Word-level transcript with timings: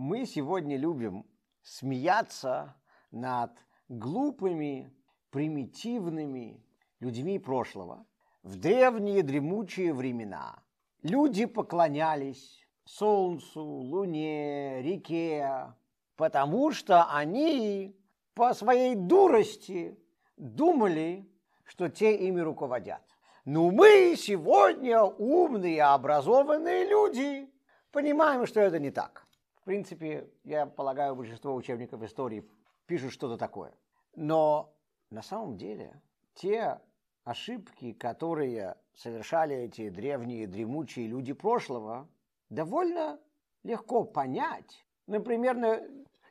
Мы 0.00 0.26
сегодня 0.26 0.76
любим 0.76 1.26
смеяться 1.60 2.76
над 3.10 3.50
глупыми, 3.88 4.94
примитивными 5.30 6.64
людьми 7.00 7.40
прошлого. 7.40 8.06
В 8.44 8.60
древние 8.60 9.24
дремучие 9.24 9.92
времена 9.92 10.62
люди 11.02 11.46
поклонялись 11.46 12.64
солнцу, 12.84 13.60
луне, 13.60 14.82
реке, 14.82 15.74
потому 16.14 16.70
что 16.70 17.06
они 17.12 18.00
по 18.34 18.54
своей 18.54 18.94
дурости 18.94 19.98
думали, 20.36 21.28
что 21.64 21.88
те 21.88 22.14
ими 22.14 22.38
руководят. 22.38 23.02
Но 23.44 23.72
мы 23.72 24.14
сегодня 24.16 25.02
умные, 25.02 25.82
образованные 25.82 26.88
люди, 26.88 27.52
понимаем, 27.90 28.46
что 28.46 28.60
это 28.60 28.78
не 28.78 28.92
так. 28.92 29.27
Принципе, 29.68 30.30
я 30.44 30.64
полагаю, 30.64 31.14
большинство 31.14 31.54
учебников 31.54 32.02
истории 32.02 32.42
пишут 32.86 33.12
что-то 33.12 33.36
такое. 33.36 33.74
Но 34.16 34.74
на 35.10 35.20
самом 35.20 35.58
деле 35.58 36.00
те 36.32 36.80
ошибки, 37.24 37.92
которые 37.92 38.78
совершали 38.94 39.54
эти 39.54 39.90
древние 39.90 40.46
дремучие 40.46 41.06
люди 41.06 41.34
прошлого, 41.34 42.08
довольно 42.48 43.20
легко 43.62 44.04
понять. 44.04 44.86
Например, 45.06 45.82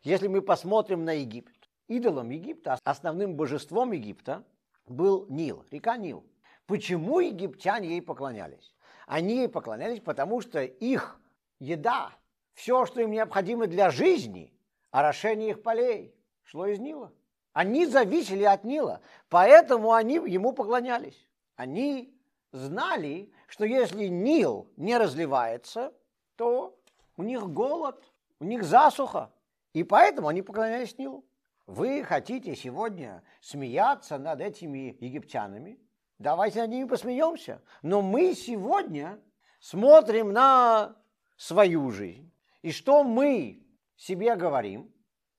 если 0.01 0.27
мы 0.27 0.41
посмотрим 0.41 1.05
на 1.05 1.11
Египет. 1.11 1.69
Идолом 1.87 2.31
Египта, 2.31 2.79
основным 2.85 3.35
божеством 3.35 3.91
Египта 3.91 4.43
был 4.87 5.27
Нил, 5.29 5.63
река 5.69 5.95
Нил. 5.97 6.25
Почему 6.65 7.19
египтяне 7.19 7.89
ей 7.89 8.01
поклонялись? 8.01 8.73
Они 9.05 9.35
ей 9.35 9.47
поклонялись, 9.47 9.99
потому 9.99 10.41
что 10.41 10.63
их 10.63 11.21
еда, 11.59 12.17
все, 12.57 12.87
что 12.87 13.01
им 13.01 13.11
необходимо 13.11 13.67
для 13.67 13.91
жизни, 13.91 14.51
орошение 14.89 15.51
их 15.51 15.61
полей, 15.61 16.15
шло 16.41 16.65
из 16.65 16.79
Нила. 16.79 17.13
Они 17.53 17.85
зависели 17.85 18.43
от 18.45 18.63
Нила, 18.63 19.01
поэтому 19.29 19.93
они 19.93 20.15
ему 20.15 20.53
поклонялись. 20.53 21.27
Они 21.55 22.11
знали, 22.51 23.31
что 23.47 23.63
если 23.63 24.07
Нил 24.07 24.67
не 24.75 24.97
разливается, 24.97 25.93
то 26.35 26.75
у 27.15 27.21
них 27.21 27.47
голод, 27.47 28.03
у 28.39 28.45
них 28.45 28.63
засуха, 28.63 29.31
и 29.73 29.83
поэтому 29.83 30.27
они 30.27 30.41
поклонялись 30.41 30.97
Нилу. 30.97 31.23
Вы 31.67 32.03
хотите 32.03 32.55
сегодня 32.55 33.21
смеяться 33.39 34.17
над 34.17 34.41
этими 34.41 34.97
египтянами? 34.99 35.79
Давайте 36.17 36.61
над 36.61 36.71
ними 36.71 36.87
посмеемся. 36.87 37.61
Но 37.83 38.01
мы 38.01 38.33
сегодня 38.33 39.19
смотрим 39.59 40.33
на 40.33 40.95
свою 41.35 41.91
жизнь. 41.91 42.31
И 42.61 42.71
что 42.71 43.03
мы 43.03 43.65
себе 43.95 44.35
говорим? 44.35 44.93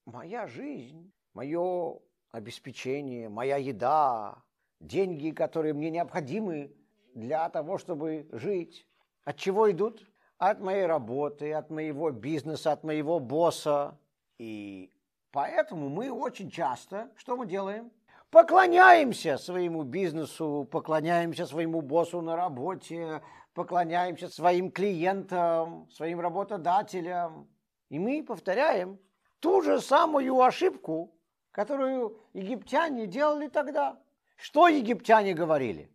Моя 0.04 0.46
жизнь, 0.46 1.12
мое 1.34 1.98
обеспечение, 2.30 3.28
моя 3.28 3.56
еда, 3.56 4.42
деньги, 4.80 5.30
которые 5.30 5.74
мне 5.74 5.90
необходимы 5.90 6.74
для 7.14 7.48
того, 7.48 7.78
чтобы 7.78 8.28
жить. 8.32 8.86
От 9.24 9.36
чего 9.36 9.70
идут? 9.70 10.06
От 10.38 10.60
моей 10.60 10.86
работы, 10.86 11.52
от 11.52 11.70
моего 11.70 12.10
бизнеса, 12.10 12.72
от 12.72 12.84
моего 12.84 13.18
босса. 13.18 13.98
И 14.38 14.92
поэтому 15.32 15.88
мы 15.88 16.12
очень 16.12 16.50
часто, 16.50 17.10
что 17.16 17.36
мы 17.36 17.46
делаем? 17.46 17.90
Поклоняемся 18.30 19.38
своему 19.38 19.84
бизнесу, 19.84 20.68
поклоняемся 20.70 21.46
своему 21.46 21.80
боссу 21.80 22.20
на 22.20 22.36
работе, 22.36 23.22
поклоняемся 23.54 24.28
своим 24.28 24.70
клиентам, 24.70 25.88
своим 25.90 26.20
работодателям. 26.20 27.48
И 27.88 27.98
мы 27.98 28.22
повторяем 28.22 28.98
ту 29.40 29.62
же 29.62 29.80
самую 29.80 30.38
ошибку, 30.42 31.18
которую 31.52 32.20
египтяне 32.34 33.06
делали 33.06 33.48
тогда. 33.48 33.98
Что 34.36 34.68
египтяне 34.68 35.32
говорили? 35.32 35.90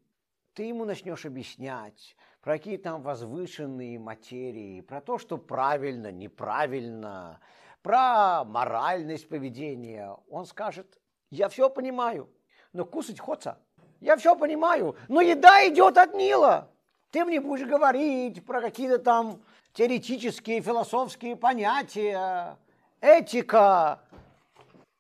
Ты 0.54 0.64
ему 0.64 0.86
начнешь 0.86 1.28
объяснять 1.28 2.16
про 2.42 2.58
какие 2.58 2.78
там 2.78 3.04
возвышенные 3.04 4.00
материи, 4.00 4.82
про 4.82 5.02
то, 5.02 5.20
что 5.20 5.38
правильно, 5.38 6.12
неправильно, 6.12 7.40
про 7.84 8.44
моральность 8.44 9.30
поведения. 9.30 10.18
Он 10.30 10.46
скажет, 10.46 11.00
я 11.34 11.50
все 11.50 11.70
понимаю, 11.70 12.30
но 12.74 12.86
кусать 12.86 13.20
хочется. 13.20 13.58
Я 14.00 14.18
все 14.18 14.36
понимаю, 14.36 14.96
но 15.08 15.22
еда 15.22 15.68
идет 15.68 15.98
от 15.98 16.14
Нила. 16.14 16.70
Ты 17.10 17.26
мне 17.26 17.40
будешь 17.40 17.66
говорить 17.66 18.46
про 18.46 18.62
какие-то 18.62 19.00
там 19.00 19.42
теоретические, 19.74 20.62
философские 20.62 21.36
понятия, 21.36 22.58
этика. 23.02 24.02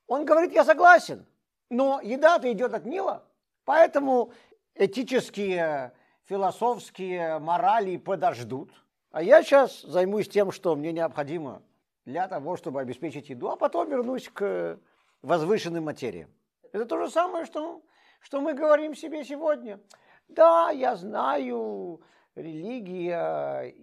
Он 0.07 0.25
говорит, 0.25 0.53
я 0.53 0.63
согласен, 0.63 1.25
но 1.69 1.99
еда-то 2.01 2.51
идет 2.51 2.73
от 2.73 2.85
Нила, 2.85 3.23
поэтому 3.65 4.31
этические, 4.73 5.93
философские 6.25 7.39
морали 7.39 7.97
подождут. 7.97 8.71
А 9.11 9.21
я 9.21 9.43
сейчас 9.43 9.81
займусь 9.81 10.29
тем, 10.29 10.51
что 10.51 10.75
мне 10.75 10.91
необходимо 10.91 11.61
для 12.05 12.27
того, 12.27 12.57
чтобы 12.57 12.81
обеспечить 12.81 13.29
еду, 13.29 13.49
а 13.49 13.55
потом 13.55 13.87
вернусь 13.89 14.29
к 14.29 14.79
возвышенным 15.23 15.85
материям. 15.85 16.29
Это 16.71 16.85
то 16.85 16.97
же 16.97 17.09
самое, 17.09 17.45
что, 17.45 17.81
что 18.19 18.41
мы 18.41 18.53
говорим 18.53 18.95
себе 18.95 19.23
сегодня. 19.23 19.79
Да, 20.27 20.69
я 20.69 20.95
знаю, 20.95 22.01
религия, 22.35 23.73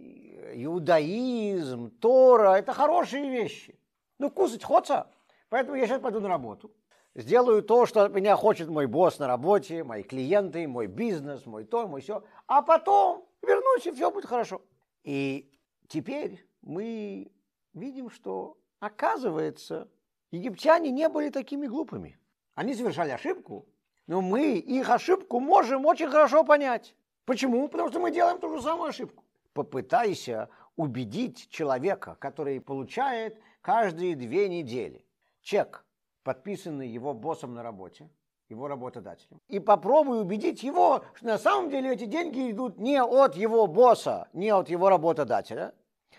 иудаизм, 0.55 1.91
Тора– 1.99 2.55
это 2.59 2.73
хорошие 2.73 3.29
вещи. 3.29 3.79
Ну, 4.19 4.31
кусать 4.31 4.63
хочется. 4.63 5.11
Поэтому 5.49 5.77
я 5.77 5.87
сейчас 5.87 6.01
пойду 6.01 6.21
на 6.21 6.29
работу. 6.29 6.71
Сделаю 7.15 7.63
то, 7.63 7.87
что 7.87 8.09
меня 8.09 8.37
хочет 8.37 8.69
мой 8.69 8.87
босс 8.87 9.19
на 9.19 9.27
работе, 9.27 9.83
мои 9.83 10.05
клиенты, 10.05 10.69
мой 10.69 10.87
бизнес, 10.87 11.45
мой 11.45 11.65
то, 11.65 11.89
мой 11.89 12.03
все. 12.03 12.23
А 12.47 12.63
потом 12.63 13.27
вернусь, 13.43 13.87
и 13.87 13.91
все 13.91 14.11
будет 14.13 14.27
хорошо. 14.27 14.63
И 15.03 15.51
теперь 15.89 16.47
мы 16.63 17.33
видим, 17.75 18.11
что, 18.11 18.59
оказывается, 18.79 19.89
египтяне 20.31 20.91
не 20.91 21.09
были 21.09 21.31
такими 21.31 21.67
глупыми. 21.67 22.19
Они 22.55 22.75
совершали 22.75 23.11
ошибку, 23.11 23.67
но 24.07 24.21
мы 24.21 24.57
их 24.59 24.91
ошибку 24.91 25.41
можем 25.41 25.87
очень 25.87 26.09
хорошо 26.09 26.45
понять. 26.45 26.95
Почему? 27.25 27.69
Потому 27.69 27.91
что 27.91 28.01
мы 28.01 28.11
делаем 28.11 28.39
ту 28.39 28.55
же 28.55 28.63
самую 28.63 28.89
ошибку. 28.89 29.25
Попытайся 29.53 30.49
убедить 30.77 31.49
человека, 31.49 32.17
который 32.19 32.61
получает 32.61 33.41
каждые 33.61 34.17
две 34.17 34.49
недели 34.49 35.05
чек, 35.43 35.85
подписанный 36.23 36.89
его 36.89 37.15
боссом 37.15 37.55
на 37.55 37.63
работе, 37.63 38.09
его 38.49 38.69
работодателем. 38.69 39.41
И 39.49 39.61
попробуй 39.61 40.21
убедить 40.21 40.63
его, 40.63 41.05
что 41.15 41.27
на 41.27 41.39
самом 41.39 41.71
деле 41.71 41.93
эти 41.93 42.05
деньги 42.05 42.51
идут 42.51 42.79
не 42.79 43.03
от 43.03 43.37
его 43.37 43.67
босса, 43.67 44.29
не 44.33 44.51
от 44.51 44.69
его 44.69 44.89
работодателя, 44.89 45.75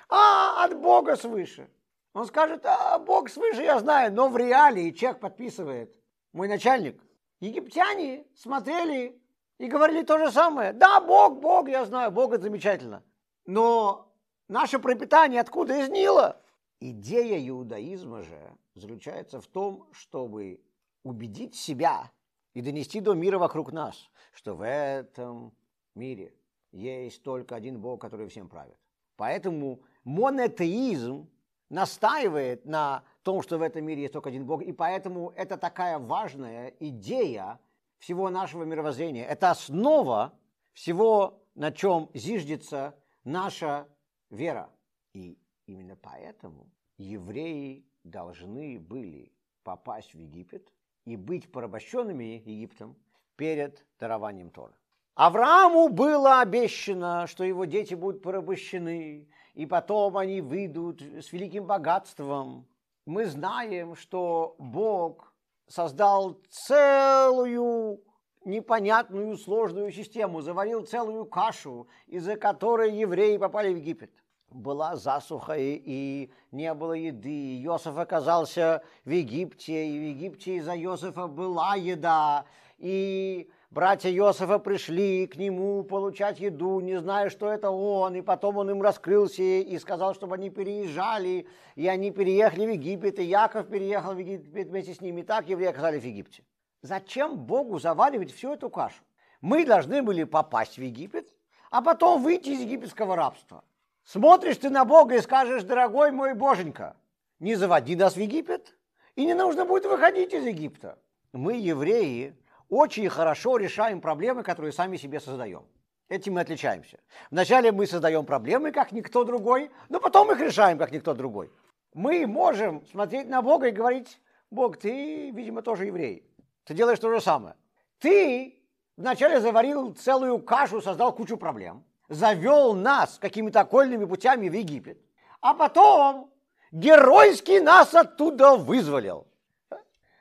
а 0.10 0.64
от 0.64 0.80
Бога 0.80 1.16
свыше. 1.16 1.70
Он 2.14 2.26
скажет, 2.26 2.66
а 2.66 3.00
Бог 3.00 3.30
свыше 3.30 3.62
я 3.62 3.80
знаю, 3.80 4.14
но 4.14 4.28
в 4.30 4.36
реалии 4.36 4.92
чек 4.92 5.20
подписывает 5.20 5.98
мой 6.34 6.48
начальник. 6.48 7.02
Египтяне 7.40 8.26
смотрели 8.36 9.22
и 9.58 9.68
говорили 9.68 10.04
то 10.04 10.18
же 10.18 10.32
самое. 10.32 10.74
Да, 10.74 11.00
Бог, 11.00 11.40
Бог, 11.40 11.70
я 11.70 11.86
знаю, 11.86 12.12
Бог 12.12 12.34
это 12.34 12.44
замечательно. 12.44 13.04
Но 13.46 14.14
наше 14.50 14.80
пропитание 14.80 15.40
откуда 15.40 15.80
из 15.80 15.90
Нила? 15.90 16.42
Идея 16.80 17.48
иудаизма 17.48 18.24
же 18.24 18.58
заключается 18.76 19.40
в 19.40 19.48
том, 19.48 19.88
чтобы 19.94 20.62
убедить 21.04 21.56
себя 21.56 22.12
и 22.54 22.62
донести 22.62 23.00
до 23.00 23.14
мира 23.14 23.40
вокруг 23.40 23.72
нас, 23.72 24.10
что 24.34 24.56
в 24.56 24.66
этом 24.66 25.54
мире 25.96 26.34
есть 26.72 27.24
только 27.24 27.56
один 27.56 27.80
Бог, 27.80 28.02
который 28.02 28.28
всем 28.28 28.50
правит. 28.50 28.78
Поэтому 29.16 29.82
монотеизм 30.04 31.30
настаивает 31.72 32.66
на 32.66 33.04
том, 33.24 33.42
что 33.42 33.58
в 33.58 33.62
этом 33.62 33.86
мире 33.86 34.04
есть 34.04 34.14
только 34.14 34.30
один 34.30 34.46
Бог, 34.46 34.62
и 34.62 34.72
поэтому 34.74 35.32
это 35.36 35.58
такая 35.58 35.98
важная 35.98 36.74
идея 36.80 37.60
всего 37.98 38.30
нашего 38.30 38.64
мировоззрения. 38.64 39.26
Это 39.26 39.52
основа 39.52 40.34
всего, 40.74 41.42
на 41.56 41.72
чем 41.72 42.10
зиждется 42.14 42.96
наша 43.24 43.88
вера. 44.30 44.70
И 45.14 45.38
именно 45.66 45.96
поэтому 45.96 46.68
евреи 46.98 47.86
должны 48.04 48.80
были 48.80 49.32
попасть 49.64 50.14
в 50.14 50.20
Египет 50.20 50.74
и 51.06 51.16
быть 51.16 51.52
порабощенными 51.52 52.42
Египтом 52.46 52.98
перед 53.38 53.86
дарованием 54.00 54.50
Тора. 54.50 54.74
Аврааму 55.16 55.90
было 55.90 56.42
обещано, 56.42 57.28
что 57.28 57.44
его 57.44 57.66
дети 57.66 57.94
будут 57.94 58.22
порабощены, 58.22 59.28
и 59.54 59.66
потом 59.66 60.18
они 60.18 60.42
выйдут 60.42 61.02
с 61.02 61.32
великим 61.32 61.66
богатством. 61.66 62.66
Мы 63.06 63.26
знаем, 63.26 63.96
что 63.96 64.56
Бог 64.58 65.34
создал 65.68 66.38
целую 66.50 68.02
непонятную 68.46 69.38
сложную 69.38 69.92
систему, 69.92 70.42
заварил 70.42 70.86
целую 70.86 71.26
кашу, 71.26 71.88
из-за 72.08 72.36
которой 72.36 72.96
евреи 72.96 73.38
попали 73.38 73.74
в 73.74 73.78
Египет. 73.78 74.12
была 74.50 74.96
засуха 74.96 75.54
и, 75.58 75.82
и 75.86 76.32
не 76.52 76.74
было 76.74 76.94
еды. 76.94 77.64
Иосиф 77.64 77.98
оказался 77.98 78.84
в 79.06 79.10
Египте, 79.10 79.88
и 79.88 79.98
в 79.98 80.02
Египте 80.16 80.56
из-за 80.58 80.76
Иосифа 80.76 81.28
была 81.28 81.76
еда. 81.76 82.46
И 82.78 83.50
братья 83.72 84.12
Иосифа 84.12 84.60
пришли 84.60 85.26
к 85.26 85.38
нему 85.38 85.84
получать 85.84 86.40
еду, 86.40 86.80
не 86.82 87.00
зная, 87.00 87.30
что 87.30 87.50
это 87.50 87.72
он. 87.72 88.16
И 88.16 88.22
потом 88.22 88.58
он 88.58 88.70
им 88.70 88.82
раскрылся 88.82 89.42
и 89.42 89.80
сказал, 89.80 90.14
чтобы 90.14 90.36
они 90.36 90.50
переезжали. 90.50 91.48
И 91.76 91.88
они 91.88 92.12
переехали 92.12 92.68
в 92.68 92.70
Египет, 92.72 93.18
и 93.20 93.24
Яков 93.24 93.68
переехал 93.68 94.14
в 94.14 94.20
Египет 94.20 94.68
вместе 94.68 94.94
с 94.94 95.02
ними. 95.02 95.24
Так 95.24 95.48
евреи 95.50 95.70
оказались 95.70 96.04
в 96.04 96.06
Египте. 96.06 96.44
Зачем 96.82 97.38
Богу 97.38 97.80
заваривать 97.80 98.32
всю 98.32 98.54
эту 98.54 98.70
кашу? 98.70 99.02
Мы 99.40 99.66
должны 99.66 100.04
были 100.04 100.24
попасть 100.24 100.78
в 100.78 100.82
Египет, 100.82 101.34
а 101.72 101.82
потом 101.82 102.22
выйти 102.22 102.50
из 102.50 102.62
египетского 102.62 103.16
рабства. 103.16 103.64
Смотришь 104.04 104.58
ты 104.58 104.70
на 104.70 104.84
Бога 104.84 105.16
и 105.16 105.22
скажешь, 105.22 105.64
дорогой 105.64 106.12
мой 106.12 106.34
Боженька, 106.34 106.96
не 107.40 107.56
заводи 107.56 107.96
нас 107.96 108.16
в 108.16 108.20
Египет, 108.20 108.76
и 109.16 109.26
не 109.26 109.34
нужно 109.34 109.66
будет 109.66 109.86
выходить 109.86 110.34
из 110.34 110.46
Египта. 110.46 110.98
Мы, 111.34 111.58
евреи, 111.58 112.36
очень 112.72 113.10
хорошо 113.10 113.58
решаем 113.58 114.00
проблемы, 114.00 114.44
которые 114.44 114.72
сами 114.72 114.96
себе 114.96 115.20
создаем. 115.20 115.66
Этим 116.08 116.34
мы 116.34 116.42
отличаемся. 116.42 117.00
Вначале 117.30 117.72
мы 117.72 117.86
создаем 117.86 118.26
проблемы, 118.26 118.72
как 118.72 118.94
никто 118.94 119.26
другой, 119.26 119.70
но 119.90 120.00
потом 120.00 120.32
их 120.32 120.40
решаем, 120.40 120.78
как 120.78 120.92
никто 120.92 121.14
другой. 121.14 121.52
Мы 121.94 122.26
можем 122.26 122.86
смотреть 122.88 123.28
на 123.28 123.42
Бога 123.42 123.68
и 123.68 123.72
говорить, 123.72 124.20
Бог, 124.50 124.78
ты, 124.78 125.32
видимо, 125.32 125.62
тоже 125.62 125.86
еврей. 125.86 126.26
Ты 126.64 126.74
делаешь 126.74 127.00
то 127.00 127.12
же 127.14 127.20
самое. 127.20 127.56
Ты 128.00 128.58
вначале 128.96 129.42
заварил 129.42 129.94
целую 129.94 130.40
кашу, 130.40 130.82
создал 130.82 131.14
кучу 131.14 131.36
проблем, 131.36 131.84
завел 132.08 132.74
нас 132.74 133.18
какими-то 133.20 133.62
окольными 133.62 134.06
путями 134.06 134.48
в 134.48 134.54
Египет, 134.54 134.98
а 135.42 135.54
потом 135.54 136.32
геройски 136.72 137.60
нас 137.60 137.94
оттуда 137.94 138.56
вызволил. 138.56 139.28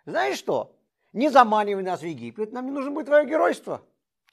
Знаешь 0.05 0.39
что? 0.39 0.80
Не 1.13 1.29
заманивай 1.29 1.83
нас 1.83 2.01
в 2.01 2.07
Египет, 2.07 2.53
нам 2.53 2.67
не 2.67 2.71
нужно 2.71 2.91
будет 2.91 3.07
твое 3.07 3.27
геройство. 3.27 3.83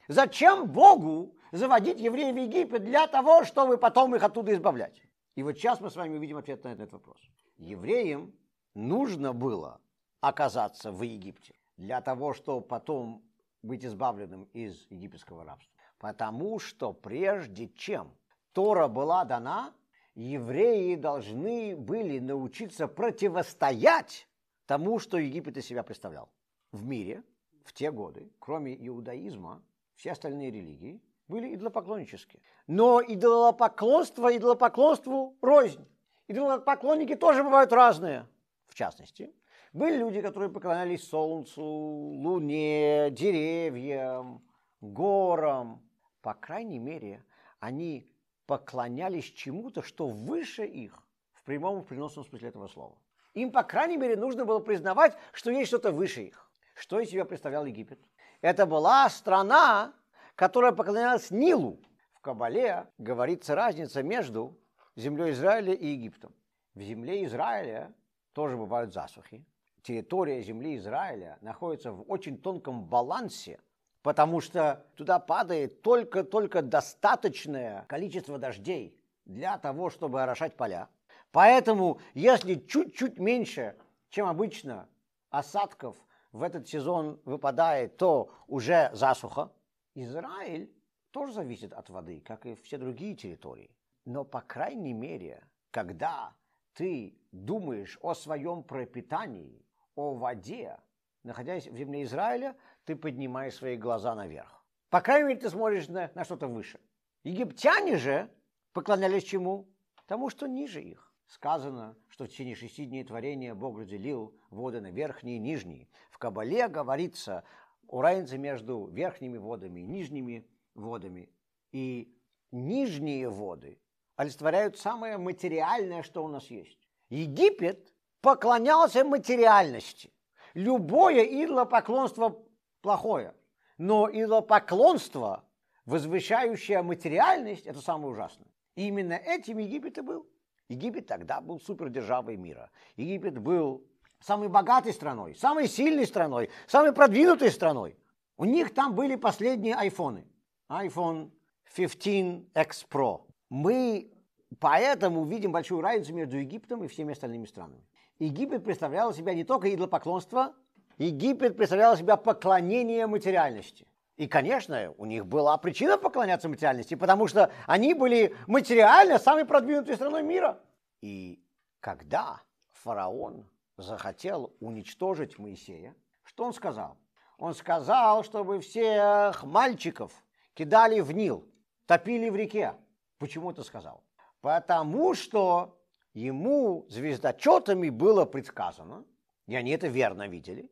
Зачем 0.08 0.68
Богу 0.68 1.36
заводить 1.52 2.00
евреев 2.00 2.36
в 2.36 2.38
Египет 2.38 2.84
для 2.84 3.08
того, 3.08 3.44
чтобы 3.44 3.78
потом 3.78 4.16
их 4.16 4.24
оттуда 4.24 4.54
избавлять? 4.54 5.02
И 5.36 5.44
вот 5.44 5.58
сейчас 5.58 5.82
мы 5.82 5.90
с 5.90 5.96
вами 5.96 6.18
увидим 6.18 6.38
ответ 6.38 6.64
на 6.64 6.70
этот 6.70 6.92
вопрос. 6.94 7.18
Евреям 7.58 8.34
нужно 8.74 9.34
было 9.34 9.82
оказаться 10.22 10.92
в 10.92 11.02
Египте 11.02 11.56
для 11.78 12.02
того, 12.02 12.34
чтобы 12.34 12.66
потом 12.66 13.24
быть 13.64 13.86
избавленным 13.86 14.44
из 14.54 14.88
египетского 14.90 15.44
рабства. 15.44 15.74
Потому 16.00 16.60
что 16.60 16.94
прежде 16.94 17.70
чем 17.70 18.16
Тора 18.54 18.88
была 18.88 19.26
дана, 19.26 19.74
евреи 20.16 20.96
должны 20.96 21.76
были 21.76 22.20
научиться 22.20 22.88
противостоять 22.88 24.28
тому, 24.66 25.00
что 25.00 25.18
Египет 25.18 25.58
из 25.58 25.66
себя 25.66 25.84
представлял. 25.84 26.30
В 26.72 26.86
мире 26.86 27.24
в 27.64 27.74
те 27.74 27.92
годы, 27.92 28.30
кроме 28.40 28.76
иудаизма, 28.76 29.62
все 29.96 30.12
остальные 30.12 30.52
религии 30.52 31.02
были 31.28 31.54
идолопоклоннические. 31.56 32.42
Но 32.68 33.02
идолопоклонство 33.02 34.36
идолопоклонству 34.36 35.38
рознь. 35.42 35.88
Идолопоклонники 36.28 37.16
тоже 37.16 37.44
бывают 37.44 37.72
разные. 37.72 38.28
В 38.68 38.76
частности, 38.76 39.34
были 39.74 39.98
люди, 39.98 40.22
которые 40.22 40.50
поклонялись 40.50 41.08
солнцу, 41.08 41.64
луне, 41.64 43.10
деревьям, 43.12 44.42
горам. 44.82 45.82
По 46.22 46.34
крайней 46.34 46.80
мере, 46.80 47.24
они 47.60 48.10
поклонялись 48.46 49.26
чему-то, 49.26 49.82
что 49.82 50.08
выше 50.08 50.66
их 50.66 51.02
в 51.34 51.44
прямом 51.44 51.82
и 51.82 51.86
приносном 51.86 52.26
смысле 52.26 52.50
этого 52.50 52.68
слова. 52.68 52.98
Им, 53.34 53.52
по 53.52 53.64
крайней 53.64 53.98
мере, 53.98 54.16
нужно 54.16 54.46
было 54.46 54.60
признавать, 54.60 55.16
что 55.32 55.52
есть 55.52 55.68
что-то 55.68 55.92
выше 55.92 56.24
их. 56.24 56.47
Что 56.78 57.00
из 57.00 57.10
себя 57.10 57.26
представлял 57.26 57.66
Египет? 57.66 58.00
Это 58.42 58.68
была 58.68 59.10
страна, 59.10 59.94
которая 60.36 60.72
поклонялась 60.72 61.32
Нилу. 61.32 61.80
В 62.14 62.20
Кабале 62.22 62.86
говорится 63.00 63.56
разница 63.56 64.04
между 64.04 64.56
землей 64.96 65.32
Израиля 65.32 65.74
и 65.74 65.88
Египтом. 65.88 66.36
В 66.76 66.82
земле 66.82 67.26
Израиля 67.26 67.96
тоже 68.34 68.58
бывают 68.58 68.94
засухи, 68.94 69.44
территория 69.82 70.44
земли 70.44 70.78
Израиля 70.78 71.40
находится 71.42 71.92
в 71.92 72.04
очень 72.08 72.38
тонком 72.38 72.86
балансе, 72.86 73.60
потому 74.04 74.40
что 74.40 74.86
туда 74.96 75.18
падает 75.18 75.82
только-только 75.82 76.62
достаточное 76.62 77.86
количество 77.88 78.38
дождей 78.38 78.96
для 79.26 79.58
того, 79.58 79.90
чтобы 79.90 80.22
орошать 80.22 80.56
поля. 80.56 80.90
Поэтому, 81.32 82.00
если 82.14 82.54
чуть-чуть 82.54 83.18
меньше, 83.18 83.76
чем 84.10 84.28
обычно, 84.28 84.88
осадков 85.32 85.98
в 86.38 86.44
этот 86.44 86.68
сезон 86.68 87.20
выпадает, 87.26 87.98
то 87.98 88.32
уже 88.48 88.90
засуха. 88.94 89.52
Израиль 89.96 90.72
тоже 91.12 91.34
зависит 91.34 91.74
от 91.74 91.90
воды, 91.90 92.22
как 92.22 92.46
и 92.46 92.56
все 92.56 92.78
другие 92.78 93.16
территории. 93.16 93.76
Но, 94.06 94.24
по 94.24 94.42
крайней 94.42 94.94
мере, 94.94 95.44
когда 95.72 96.36
ты 96.74 97.18
думаешь 97.32 97.98
о 98.02 98.14
своем 98.14 98.64
пропитании, 98.64 99.66
о 99.96 100.14
воде, 100.14 100.78
находясь 101.24 101.68
в 101.68 101.76
земле 101.76 102.04
Израиля, 102.04 102.56
ты 102.86 102.96
поднимаешь 102.96 103.56
свои 103.56 103.76
глаза 103.76 104.14
наверх. 104.14 104.64
По 104.90 105.02
крайней 105.02 105.30
мере, 105.30 105.40
ты 105.40 105.50
смотришь 105.50 105.88
на, 105.88 106.12
на 106.14 106.24
что-то 106.24 106.48
выше. 106.48 106.80
Египтяне 107.24 107.98
же 107.98 108.30
поклонялись 108.74 109.24
чему? 109.24 109.68
Тому, 110.06 110.30
что 110.30 110.48
ниже 110.48 110.82
их. 110.82 111.07
Сказано, 111.28 111.96
что 112.08 112.26
в 112.26 112.30
течение 112.30 112.56
шести 112.56 112.86
дней 112.86 113.04
творения 113.04 113.54
Бог 113.54 113.80
разделил 113.80 114.34
воды 114.50 114.80
на 114.80 114.92
верхние 114.92 115.38
и 115.38 115.40
нижние. 115.40 115.90
В 116.10 116.18
Кабале 116.18 116.70
говорится 116.70 117.44
о 117.88 118.02
разнице 118.02 118.38
между 118.38 118.88
верхними 118.88 119.38
водами 119.38 119.82
и 119.82 119.88
нижними 119.88 120.48
водами. 120.74 121.30
И 121.74 122.16
нижние 122.52 123.30
воды 123.30 123.78
олицетворяют 124.16 124.78
самое 124.78 125.18
материальное, 125.18 126.02
что 126.02 126.24
у 126.24 126.30
нас 126.30 126.48
есть. 126.48 126.80
Египет 127.10 127.94
поклонялся 128.22 129.04
материальности. 129.04 130.14
Любое 130.54 131.24
идолопоклонство 131.24 132.42
плохое, 132.82 133.36
но 133.78 134.10
идолопоклонство, 134.10 135.44
возвышающее 135.86 136.82
материальность, 136.82 137.68
это 137.68 137.82
самое 137.82 138.14
ужасное. 138.14 138.48
И 138.76 138.88
именно 138.88 139.14
этим 139.14 139.58
Египет 139.58 139.98
и 139.98 140.02
был. 140.02 140.26
Египет 140.70 141.08
тогда 141.08 141.40
был 141.42 141.60
супердержавой 141.60 142.36
мира. 142.36 142.70
Египет 142.96 143.38
был 143.38 143.86
самой 144.20 144.50
богатой 144.50 144.94
страной, 144.94 145.36
самой 145.36 145.68
сильной 145.68 146.06
страной, 146.06 146.50
самой 146.68 146.92
продвинутой 146.92 147.52
страной. 147.52 147.98
У 148.38 148.46
них 148.46 148.74
там 148.74 148.94
были 148.94 149.16
последние 149.16 149.76
айфоны. 149.76 150.28
iPhone 150.70 151.32
15X 151.76 152.88
Pro. 152.90 153.22
Мы 153.50 154.12
поэтому 154.60 155.26
видим 155.26 155.52
большую 155.52 155.82
разницу 155.82 156.14
между 156.14 156.38
Египтом 156.38 156.84
и 156.84 156.88
всеми 156.88 157.14
остальными 157.14 157.46
странами. 157.46 157.88
Египет 158.20 158.64
представлял 158.64 159.14
себя 159.14 159.34
не 159.34 159.44
только 159.44 159.74
идолопоклонство, 159.74 160.54
Египет 160.98 161.56
представлял 161.56 161.96
себя 161.96 162.18
поклонение 162.18 163.06
материальности. 163.08 163.87
И, 164.18 164.28
конечно, 164.28 164.94
у 164.98 165.06
них 165.06 165.28
была 165.28 165.56
причина 165.58 165.98
поклоняться 165.98 166.50
материальности, 166.50 166.96
потому 166.96 167.28
что 167.28 167.52
они 167.68 167.94
были 167.94 168.36
материально 168.48 169.20
самой 169.20 169.46
продвинутой 169.46 169.96
страной 169.96 170.24
мира. 170.24 170.60
И 171.02 171.40
когда 171.80 172.42
фараон 172.72 173.48
захотел 173.78 174.56
уничтожить 174.60 175.38
Моисея, 175.38 175.96
что 176.24 176.46
он 176.46 176.54
сказал? 176.54 176.98
Он 177.38 177.54
сказал, 177.54 178.24
чтобы 178.24 178.60
всех 178.60 179.44
мальчиков 179.44 180.12
кидали 180.56 181.00
в 181.00 181.12
Нил, 181.12 181.48
топили 181.86 182.30
в 182.30 182.36
реке. 182.36 182.74
Почему 183.20 183.52
это 183.52 183.64
сказал? 183.64 184.04
Потому 184.42 185.14
что 185.14 185.80
ему 186.14 186.88
звездочетами 186.90 187.90
было 187.90 188.26
предсказано, 188.26 189.06
и 189.46 189.56
они 189.56 189.72
это 189.72 189.88
верно 189.88 190.28
видели, 190.28 190.72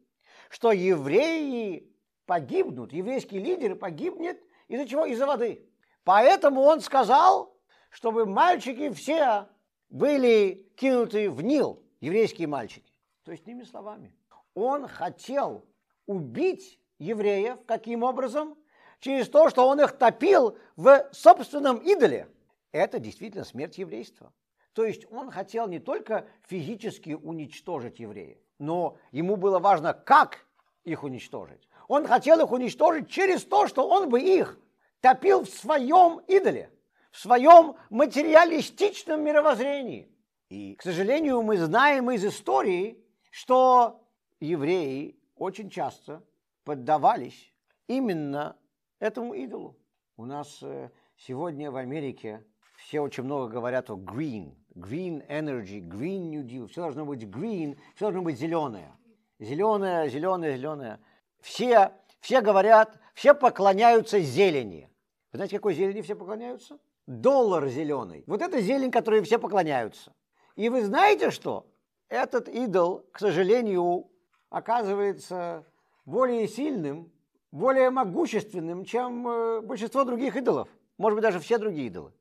что 0.49 0.71
евреи 0.71 1.94
погибнут, 2.25 2.93
еврейские 2.93 3.41
лидеры 3.41 3.75
погибнут 3.75 4.37
из-за 4.67 4.87
чего? 4.87 5.05
Из-за 5.05 5.25
воды. 5.25 5.67
Поэтому 6.03 6.61
он 6.61 6.81
сказал, 6.81 7.55
чтобы 7.89 8.25
мальчики 8.25 8.91
все 8.91 9.47
были 9.89 10.67
кинуты 10.75 11.29
в 11.29 11.41
Нил, 11.41 11.83
еврейские 11.99 12.47
мальчики. 12.47 12.91
То 13.23 13.31
есть, 13.31 13.47
иными 13.47 13.63
словами, 13.63 14.15
он 14.53 14.87
хотел 14.87 15.65
убить 16.05 16.79
евреев 16.99 17.59
каким 17.65 18.03
образом? 18.03 18.57
Через 18.99 19.29
то, 19.29 19.49
что 19.49 19.67
он 19.67 19.81
их 19.81 19.97
топил 19.97 20.57
в 20.75 21.09
собственном 21.11 21.77
идоле. 21.77 22.27
Это 22.71 22.99
действительно 22.99 23.43
смерть 23.43 23.77
еврейства. 23.77 24.33
То 24.73 24.83
есть 24.85 25.05
он 25.11 25.31
хотел 25.31 25.67
не 25.67 25.79
только 25.79 26.27
физически 26.47 27.13
уничтожить 27.13 27.99
евреев, 27.99 28.37
но 28.59 28.97
ему 29.11 29.37
было 29.37 29.59
важно, 29.59 29.93
как 29.93 30.45
их 30.83 31.03
уничтожить. 31.03 31.67
Он 31.87 32.07
хотел 32.07 32.39
их 32.39 32.51
уничтожить 32.51 33.09
через 33.09 33.43
то, 33.43 33.67
что 33.67 33.87
он 33.87 34.09
бы 34.09 34.21
их 34.21 34.59
топил 35.01 35.43
в 35.43 35.49
своем 35.49 36.19
идоле, 36.27 36.71
в 37.11 37.19
своем 37.19 37.75
материалистичном 37.89 39.23
мировоззрении. 39.23 40.11
И, 40.49 40.75
к 40.75 40.81
сожалению, 40.81 41.41
мы 41.41 41.57
знаем 41.57 42.09
из 42.11 42.25
истории, 42.25 43.03
что 43.31 44.01
евреи 44.39 45.19
очень 45.35 45.69
часто 45.69 46.23
поддавались 46.63 47.53
именно 47.87 48.55
этому 48.99 49.33
идолу. 49.33 49.77
У 50.17 50.25
нас 50.25 50.59
э, 50.61 50.89
сегодня 51.17 51.71
в 51.71 51.75
Америке 51.75 52.43
все 52.77 53.01
очень 53.01 53.23
много 53.23 53.47
говорят 53.47 53.89
о 53.89 53.95
green, 53.95 54.55
green 54.75 55.25
energy, 55.27 55.81
green 55.81 56.29
new 56.29 56.43
deal. 56.43 56.67
Все 56.67 56.81
должно 56.81 57.05
быть 57.05 57.23
green, 57.23 57.77
все 57.95 58.05
должно 58.05 58.21
быть 58.21 58.37
зеленое. 58.37 58.91
Зеленое, 59.39 60.09
зеленое, 60.09 60.57
зеленое. 60.57 60.99
Все, 61.45 61.91
все 62.21 62.41
говорят, 62.41 62.97
все 63.13 63.35
поклоняются 63.35 64.19
зелени. 64.19 64.89
Вы 65.31 65.37
знаете, 65.37 65.57
какой 65.57 65.75
зелени 65.75 66.01
все 66.01 66.15
поклоняются? 66.15 66.79
Доллар 67.05 67.67
зеленый. 67.67 68.23
Вот 68.25 68.41
это 68.41 68.59
зелень, 68.61 68.89
которой 68.89 69.21
все 69.21 69.37
поклоняются. 69.37 70.11
И 70.55 70.69
вы 70.69 70.83
знаете 70.83 71.29
что? 71.29 71.67
Этот 72.09 72.49
идол, 72.49 73.05
к 73.11 73.19
сожалению, 73.19 74.09
оказывается 74.49 75.67
более 76.03 76.47
сильным, 76.47 77.11
более 77.51 77.91
могущественным, 77.91 78.83
чем 78.83 79.27
э, 79.27 79.61
большинство 79.61 80.03
других 80.03 80.35
идолов. 80.35 80.67
Может 80.97 81.17
быть, 81.17 81.23
даже 81.23 81.39
все 81.39 81.59
другие 81.59 81.87
идолы. 81.87 82.11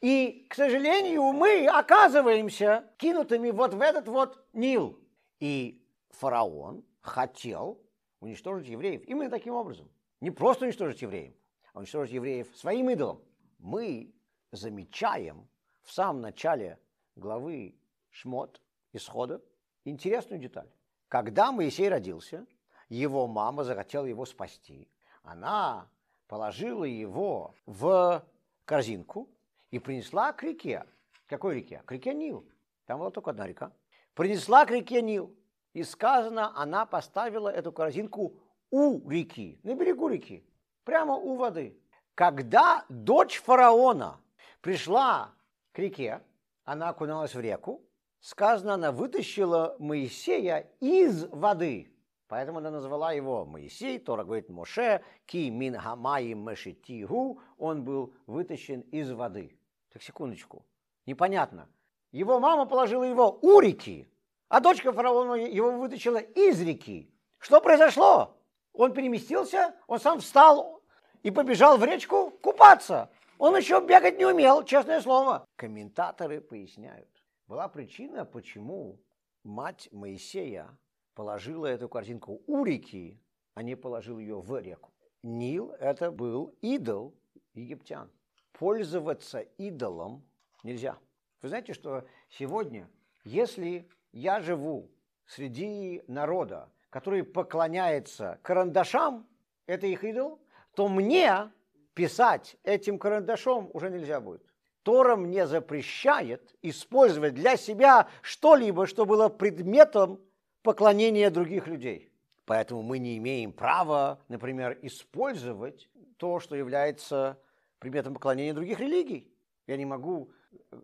И, 0.00 0.46
к 0.48 0.54
сожалению, 0.54 1.32
мы 1.32 1.66
оказываемся 1.66 2.84
кинутыми 2.98 3.50
вот 3.50 3.74
в 3.74 3.80
этот 3.80 4.06
вот 4.06 4.44
Нил. 4.52 4.96
И 5.40 5.84
фараон 6.10 6.84
хотел 7.00 7.80
уничтожить 8.20 8.68
евреев 8.68 9.02
именно 9.04 9.30
таким 9.30 9.54
образом. 9.54 9.90
Не 10.20 10.30
просто 10.30 10.66
уничтожить 10.66 11.02
евреев, 11.02 11.34
а 11.72 11.78
уничтожить 11.80 12.14
евреев 12.14 12.54
своим 12.56 12.90
идолом. 12.90 13.22
Мы 13.58 14.14
замечаем 14.52 15.48
в 15.82 15.92
самом 15.92 16.20
начале 16.20 16.78
главы 17.16 17.74
Шмот, 18.10 18.60
Исхода, 18.92 19.42
интересную 19.84 20.40
деталь. 20.40 20.70
Когда 21.08 21.52
Моисей 21.52 21.88
родился, 21.88 22.46
его 22.88 23.26
мама 23.26 23.64
захотела 23.64 24.04
его 24.04 24.26
спасти. 24.26 24.88
Она 25.22 25.88
положила 26.26 26.84
его 26.84 27.54
в 27.66 28.24
корзинку 28.64 29.28
и 29.70 29.78
принесла 29.78 30.32
к 30.32 30.42
реке. 30.42 30.84
Какой 31.26 31.56
реке? 31.56 31.82
К 31.86 31.92
реке 31.92 32.14
Нил. 32.14 32.46
Там 32.86 32.98
была 32.98 33.10
только 33.10 33.30
одна 33.30 33.46
река. 33.46 33.72
Принесла 34.14 34.66
к 34.66 34.70
реке 34.70 35.02
Нил. 35.02 35.34
И 35.72 35.82
сказано, 35.82 36.52
она 36.56 36.84
поставила 36.84 37.48
эту 37.48 37.72
корзинку 37.72 38.40
у 38.70 39.08
реки, 39.08 39.60
на 39.62 39.74
берегу 39.74 40.08
реки, 40.08 40.44
прямо 40.84 41.14
у 41.14 41.36
воды. 41.36 41.78
Когда 42.14 42.84
дочь 42.88 43.40
фараона 43.40 44.20
пришла 44.60 45.32
к 45.72 45.78
реке, 45.78 46.22
она 46.64 46.88
окуналась 46.88 47.34
в 47.34 47.40
реку, 47.40 47.82
сказано, 48.20 48.74
она 48.74 48.92
вытащила 48.92 49.76
Моисея 49.78 50.70
из 50.80 51.24
воды. 51.26 51.92
Поэтому 52.28 52.58
она 52.58 52.70
назвала 52.70 53.12
его 53.12 53.44
Моисей, 53.44 53.98
Тора 53.98 54.22
говорит 54.22 54.48
Моше, 54.50 55.02
ки 55.26 55.50
мин 55.50 55.76
хамаи 55.76 56.32
мешитигу, 56.34 57.40
он 57.58 57.84
был 57.84 58.14
вытащен 58.26 58.82
из 58.92 59.10
воды. 59.10 59.58
Так, 59.92 60.02
секундочку, 60.02 60.64
непонятно. 61.06 61.68
Его 62.12 62.38
мама 62.38 62.66
положила 62.66 63.04
его 63.04 63.38
у 63.42 63.60
реки, 63.60 64.09
а 64.50 64.60
дочка 64.60 64.92
фараона 64.92 65.34
его 65.34 65.70
вытащила 65.78 66.18
из 66.18 66.60
реки. 66.60 67.08
Что 67.38 67.60
произошло? 67.60 68.36
Он 68.72 68.92
переместился, 68.92 69.74
он 69.86 70.00
сам 70.00 70.18
встал 70.18 70.82
и 71.22 71.30
побежал 71.30 71.78
в 71.78 71.84
речку 71.84 72.30
купаться. 72.42 73.10
Он 73.38 73.56
еще 73.56 73.80
бегать 73.80 74.18
не 74.18 74.26
умел, 74.26 74.64
честное 74.64 75.00
слово. 75.00 75.46
Комментаторы 75.56 76.40
поясняют. 76.40 77.08
Была 77.46 77.68
причина, 77.68 78.24
почему 78.24 79.00
мать 79.44 79.88
Моисея 79.92 80.76
положила 81.14 81.66
эту 81.66 81.88
корзинку 81.88 82.42
у 82.46 82.64
реки, 82.64 83.22
а 83.54 83.62
не 83.62 83.76
положил 83.76 84.18
ее 84.18 84.40
в 84.40 84.60
реку. 84.60 84.92
Нил– 85.22 85.70
это 85.78 86.10
был 86.10 86.56
идол 86.60 87.14
египтян. 87.54 88.10
Пользоваться 88.52 89.40
идолом 89.58 90.28
нельзя. 90.64 90.98
Вы 91.40 91.48
знаете, 91.48 91.72
что 91.72 92.04
сегодня, 92.28 92.90
если 93.24 93.88
я 94.12 94.40
живу 94.40 94.90
среди 95.26 96.02
народа, 96.06 96.68
который 96.90 97.22
поклоняется 97.22 98.38
карандашам, 98.42 99.26
это 99.66 99.86
их 99.86 100.04
идол, 100.04 100.40
то 100.74 100.88
мне 100.88 101.50
писать 101.94 102.56
этим 102.64 102.98
карандашом 102.98 103.70
уже 103.72 103.90
нельзя 103.90 104.20
будет. 104.20 104.42
Тора 104.82 105.16
мне 105.16 105.46
запрещает 105.46 106.54
использовать 106.62 107.34
для 107.34 107.56
себя 107.56 108.08
что-либо, 108.22 108.86
что 108.86 109.04
было 109.04 109.28
предметом 109.28 110.20
поклонения 110.62 111.30
других 111.30 111.66
людей. 111.66 112.10
Поэтому 112.46 112.82
мы 112.82 112.98
не 112.98 113.18
имеем 113.18 113.52
права, 113.52 114.20
например, 114.28 114.78
использовать 114.82 115.88
то, 116.16 116.40
что 116.40 116.56
является 116.56 117.38
предметом 117.78 118.14
поклонения 118.14 118.54
других 118.54 118.80
религий. 118.80 119.32
Я 119.66 119.76
не 119.76 119.84
могу 119.84 120.32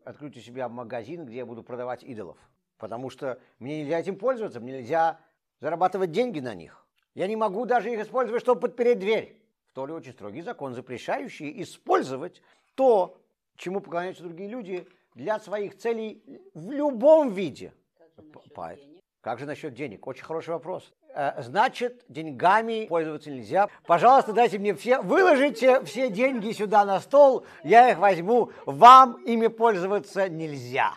открыть 0.04 0.36
у 0.36 0.40
себя 0.40 0.68
магазин, 0.68 1.26
где 1.26 1.38
я 1.38 1.46
буду 1.46 1.62
продавать 1.62 2.02
идолов, 2.02 2.38
потому 2.78 3.10
что 3.10 3.40
мне 3.58 3.82
нельзя 3.82 3.98
этим 3.98 4.16
пользоваться, 4.16 4.60
мне 4.60 4.78
нельзя 4.78 5.20
зарабатывать 5.60 6.12
деньги 6.12 6.40
на 6.40 6.54
них. 6.54 6.86
Я 7.14 7.26
не 7.26 7.36
могу 7.36 7.64
даже 7.64 7.92
их 7.92 8.00
использовать, 8.00 8.42
чтобы 8.42 8.60
подпереть 8.60 8.98
дверь. 8.98 9.42
В 9.74 9.86
ли 9.86 9.92
очень 9.92 10.12
строгий 10.12 10.42
закон, 10.42 10.74
запрещающий 10.74 11.62
использовать 11.62 12.42
то, 12.74 13.20
чему 13.56 13.80
поклоняются 13.80 14.22
другие 14.22 14.48
люди, 14.48 14.88
для 15.14 15.40
своих 15.40 15.78
целей 15.78 16.22
в 16.54 16.70
любом 16.70 17.32
виде. 17.32 17.72
Как 18.04 18.08
же 18.08 18.20
как 19.22 19.38
же 19.38 19.46
насчет 19.46 19.74
денег? 19.74 20.06
Очень 20.06 20.24
хороший 20.24 20.50
вопрос. 20.50 20.92
Э, 21.16 21.42
значит, 21.42 22.04
деньгами 22.10 22.84
пользоваться 22.86 23.30
нельзя. 23.30 23.70
Пожалуйста, 23.86 24.34
дайте 24.34 24.58
мне 24.58 24.74
все, 24.74 25.00
выложите 25.00 25.82
все 25.84 26.10
деньги 26.10 26.52
сюда 26.52 26.84
на 26.84 27.00
стол, 27.00 27.46
я 27.64 27.90
их 27.90 27.98
возьму. 27.98 28.52
Вам 28.66 29.24
ими 29.24 29.46
пользоваться 29.46 30.28
нельзя. 30.28 30.92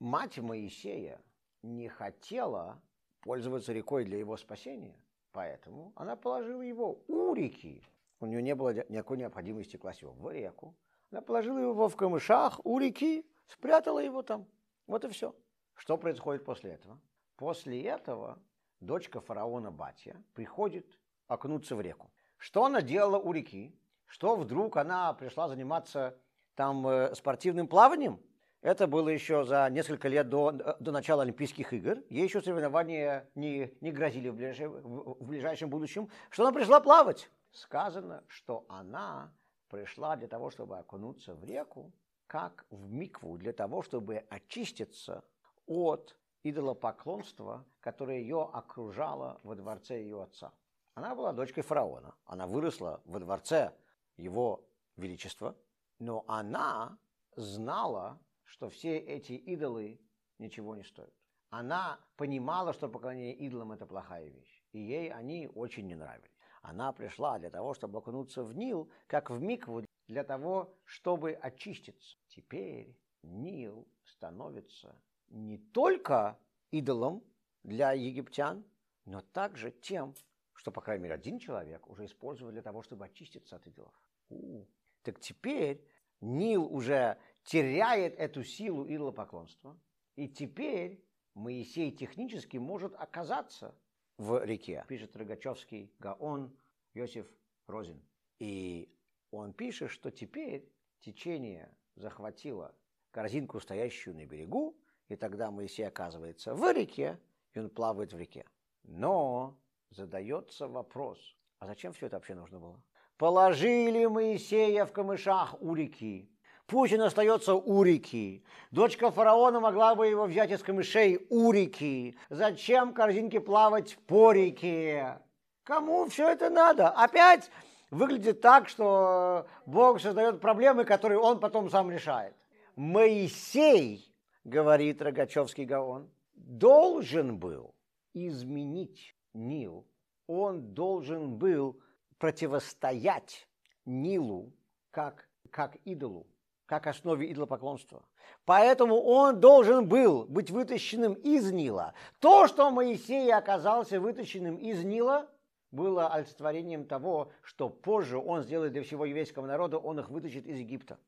Мать 0.00 0.38
Моисея 0.38 1.20
не 1.62 1.88
хотела 1.88 2.82
пользоваться 3.20 3.72
рекой 3.72 4.04
для 4.04 4.18
его 4.18 4.36
спасения. 4.36 4.96
Поэтому 5.30 5.92
она 5.94 6.16
положила 6.16 6.62
его 6.62 7.04
у 7.06 7.32
реки. 7.32 7.84
У 8.18 8.26
нее 8.26 8.42
не 8.42 8.56
было 8.56 8.74
никакой 8.88 9.18
необходимости 9.18 9.76
класть 9.76 10.02
его 10.02 10.14
в 10.14 10.32
реку. 10.32 10.74
Она 11.12 11.20
положила 11.20 11.58
его 11.58 11.88
в 11.88 11.94
камышах 11.94 12.60
у 12.64 12.80
реки, 12.80 13.24
спрятала 13.46 14.00
его 14.00 14.22
там. 14.22 14.48
Вот 14.88 15.04
и 15.04 15.08
все. 15.10 15.32
Что 15.74 15.96
происходит 15.96 16.44
после 16.44 16.72
этого? 16.72 16.98
После 17.36 17.80
этого 17.84 18.40
дочка 18.80 19.20
фараона 19.20 19.70
Батья 19.70 20.22
приходит 20.34 20.98
окунуться 21.26 21.76
в 21.76 21.80
реку. 21.80 22.10
Что 22.36 22.64
она 22.64 22.82
делала 22.82 23.18
у 23.18 23.32
реки? 23.32 23.74
Что 24.06 24.36
вдруг 24.36 24.76
она 24.76 25.12
пришла 25.12 25.48
заниматься 25.48 26.16
там 26.54 26.86
э, 26.86 27.14
спортивным 27.14 27.68
плаванием? 27.68 28.20
Это 28.60 28.86
было 28.88 29.08
еще 29.08 29.44
за 29.44 29.68
несколько 29.70 30.08
лет 30.08 30.28
до, 30.28 30.76
до 30.80 30.90
начала 30.90 31.22
Олимпийских 31.22 31.72
игр. 31.72 32.02
Ей 32.10 32.24
еще 32.24 32.42
соревнования 32.42 33.30
не, 33.34 33.72
не 33.80 33.92
грозили 33.92 34.30
в 34.30 34.34
ближайшем, 34.34 34.72
в 34.72 35.26
ближайшем 35.26 35.70
будущем. 35.70 36.10
Что 36.30 36.44
она 36.44 36.52
пришла 36.52 36.80
плавать? 36.80 37.30
Сказано, 37.52 38.24
что 38.26 38.64
она 38.68 39.32
пришла 39.68 40.16
для 40.16 40.26
того, 40.26 40.50
чтобы 40.50 40.78
окунуться 40.78 41.34
в 41.34 41.44
реку, 41.44 41.92
как 42.26 42.66
в 42.70 42.90
микву, 42.90 43.38
для 43.38 43.52
того, 43.52 43.82
чтобы 43.82 44.24
очиститься 44.28 45.24
от 45.66 46.16
идолопоклонства, 46.48 47.64
которое 47.80 48.20
ее 48.20 48.48
окружало 48.52 49.40
во 49.42 49.54
дворце 49.54 50.00
ее 50.00 50.22
отца. 50.22 50.52
Она 50.94 51.14
была 51.14 51.32
дочкой 51.32 51.62
фараона. 51.62 52.14
Она 52.24 52.46
выросла 52.46 53.00
во 53.04 53.20
дворце 53.20 53.72
его 54.16 54.68
величества, 54.96 55.56
но 55.98 56.24
она 56.26 56.98
знала, 57.36 58.20
что 58.44 58.68
все 58.68 58.98
эти 58.98 59.32
идолы 59.32 60.00
ничего 60.38 60.74
не 60.74 60.82
стоят. 60.82 61.12
Она 61.50 62.00
понимала, 62.16 62.72
что 62.72 62.88
поклонение 62.88 63.34
идолам– 63.34 63.72
это 63.72 63.86
плохая 63.86 64.28
вещь, 64.28 64.64
и 64.72 64.78
ей 64.78 65.12
они 65.12 65.48
очень 65.54 65.86
не 65.86 65.94
нравились. 65.94 66.36
Она 66.62 66.92
пришла 66.92 67.38
для 67.38 67.50
того, 67.50 67.74
чтобы 67.74 67.98
окунуться 67.98 68.42
в 68.42 68.54
Нил, 68.54 68.90
как 69.06 69.30
в 69.30 69.40
Микву, 69.40 69.84
для 70.08 70.24
того, 70.24 70.74
чтобы 70.84 71.32
очиститься. 71.32 72.18
Теперь 72.28 72.98
Нил 73.22 73.86
становится 74.04 75.00
не 75.30 75.58
только 75.58 76.38
идолом 76.70 77.22
для 77.62 77.92
египтян, 77.92 78.64
но 79.04 79.20
также 79.20 79.70
тем, 79.70 80.14
что, 80.52 80.70
по 80.70 80.80
крайней 80.80 81.04
мере, 81.04 81.14
один 81.14 81.38
человек 81.38 81.88
уже 81.88 82.06
использовал 82.06 82.52
для 82.52 82.62
того, 82.62 82.82
чтобы 82.82 83.06
очиститься 83.06 83.56
от 83.56 83.66
идолов. 83.66 83.94
У-у. 84.28 84.66
Так 85.02 85.20
теперь 85.20 85.84
Нил 86.20 86.64
уже 86.64 87.18
теряет 87.44 88.18
эту 88.18 88.42
силу 88.42 88.86
идолопоклонства, 88.86 89.78
и 90.16 90.28
теперь 90.28 91.04
Моисей 91.34 91.92
технически 91.92 92.56
может 92.56 92.94
оказаться 92.96 93.74
в 94.16 94.44
реке, 94.44 94.84
пишет 94.88 95.16
Рогачевский 95.16 95.92
Гаон 96.00 96.52
Йосиф 96.94 97.26
Розин. 97.68 98.02
И 98.40 98.92
он 99.30 99.52
пишет, 99.52 99.90
что 99.90 100.10
теперь 100.10 100.68
течение 101.00 101.72
захватило 101.94 102.74
корзинку, 103.12 103.60
стоящую 103.60 104.16
на 104.16 104.26
берегу, 104.26 104.76
и 105.08 105.16
тогда 105.16 105.50
Моисей 105.50 105.86
оказывается 105.86 106.54
в 106.54 106.70
реке, 106.72 107.18
и 107.54 107.58
он 107.58 107.70
плавает 107.70 108.12
в 108.12 108.18
реке. 108.18 108.44
Но 108.84 109.56
задается 109.90 110.68
вопрос, 110.68 111.18
а 111.58 111.66
зачем 111.66 111.92
все 111.92 112.06
это 112.06 112.16
вообще 112.16 112.34
нужно 112.34 112.60
было? 112.60 112.82
Положили 113.16 114.06
Моисея 114.06 114.86
в 114.86 114.92
камышах 114.92 115.60
у 115.60 115.74
реки. 115.74 116.30
Пусть 116.66 116.92
он 116.92 117.00
остается 117.00 117.54
у 117.54 117.82
реки. 117.82 118.44
Дочка 118.70 119.10
фараона 119.10 119.58
могла 119.58 119.94
бы 119.94 120.06
его 120.06 120.26
взять 120.26 120.50
из 120.50 120.62
камышей 120.62 121.26
у 121.30 121.50
реки. 121.50 122.16
Зачем 122.28 122.92
корзинке 122.92 123.40
плавать 123.40 123.96
по 124.06 124.32
реке? 124.32 125.18
Кому 125.64 126.06
все 126.08 126.28
это 126.28 126.50
надо? 126.50 126.90
Опять 126.90 127.50
выглядит 127.90 128.42
так, 128.42 128.68
что 128.68 129.46
Бог 129.64 130.00
создает 130.00 130.40
проблемы, 130.40 130.84
которые 130.84 131.18
он 131.18 131.40
потом 131.40 131.70
сам 131.70 131.90
решает. 131.90 132.34
Моисей, 132.76 134.07
говорит 134.48 135.02
Рогачевский 135.02 135.64
Гаон, 135.64 136.10
должен 136.34 137.38
был 137.38 137.74
изменить 138.14 139.14
Нил. 139.34 139.86
Он 140.26 140.74
должен 140.74 141.36
был 141.36 141.80
противостоять 142.18 143.48
Нилу 143.84 144.52
как, 144.90 145.28
как 145.50 145.76
идолу, 145.84 146.26
как 146.66 146.86
основе 146.86 147.30
идолопоклонства. 147.30 148.04
Поэтому 148.44 149.00
он 149.00 149.40
должен 149.40 149.88
был 149.88 150.24
быть 150.24 150.50
вытащенным 150.50 151.14
из 151.14 151.50
Нила. 151.50 151.94
То, 152.20 152.46
что 152.46 152.70
Моисей 152.70 153.32
оказался 153.32 154.00
вытащенным 154.00 154.56
из 154.56 154.82
Нила, 154.84 155.30
было 155.70 156.08
олицетворением 156.08 156.86
того, 156.86 157.30
что 157.42 157.68
позже 157.68 158.18
он 158.18 158.42
сделает 158.42 158.72
для 158.72 158.82
всего 158.82 159.04
еврейского 159.04 159.46
народа, 159.46 159.78
он 159.78 160.00
их 160.00 160.08
вытащит 160.08 160.46
из 160.46 160.58
Египта. 160.58 160.98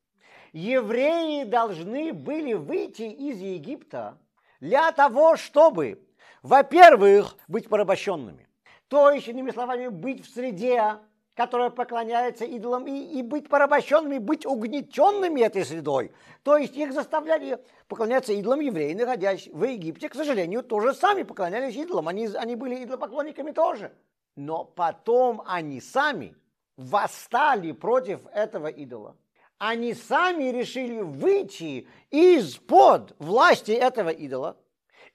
Евреи 0.52 1.44
должны 1.44 2.12
были 2.12 2.54
выйти 2.54 3.02
из 3.02 3.40
Египта 3.40 4.18
для 4.60 4.90
того, 4.92 5.36
чтобы, 5.36 6.02
во-первых, 6.42 7.36
быть 7.48 7.68
порабощенными. 7.68 8.48
То 8.88 9.10
есть, 9.10 9.28
иными 9.28 9.52
словами, 9.52 9.88
быть 9.88 10.26
в 10.26 10.30
среде, 10.32 10.98
которая 11.36 11.70
поклоняется 11.70 12.44
идолам, 12.44 12.86
и, 12.86 13.18
и 13.18 13.22
быть 13.22 13.48
порабощенными, 13.48 14.18
быть 14.18 14.44
угнетенными 14.44 15.40
этой 15.40 15.64
средой. 15.64 16.12
То 16.42 16.56
есть 16.56 16.76
их 16.76 16.92
заставляли 16.92 17.64
поклоняться 17.86 18.32
идолам 18.32 18.60
евреи, 18.60 18.92
находясь 18.94 19.46
в 19.46 19.64
Египте, 19.64 20.08
к 20.08 20.14
сожалению, 20.14 20.62
тоже 20.62 20.92
сами 20.92 21.22
поклонялись 21.22 21.76
идолам. 21.76 22.08
Они, 22.08 22.26
они 22.26 22.56
были 22.56 22.84
идолопоклонниками 22.84 23.52
тоже. 23.52 23.92
Но 24.36 24.64
потом 24.64 25.42
они 25.46 25.80
сами 25.80 26.34
восстали 26.76 27.72
против 27.72 28.20
этого 28.32 28.66
идола. 28.66 29.16
Они 29.60 29.92
сами 29.92 30.44
решили 30.44 31.02
выйти 31.02 31.86
из-под 32.10 33.14
власти 33.18 33.72
этого 33.72 34.08
идола. 34.08 34.56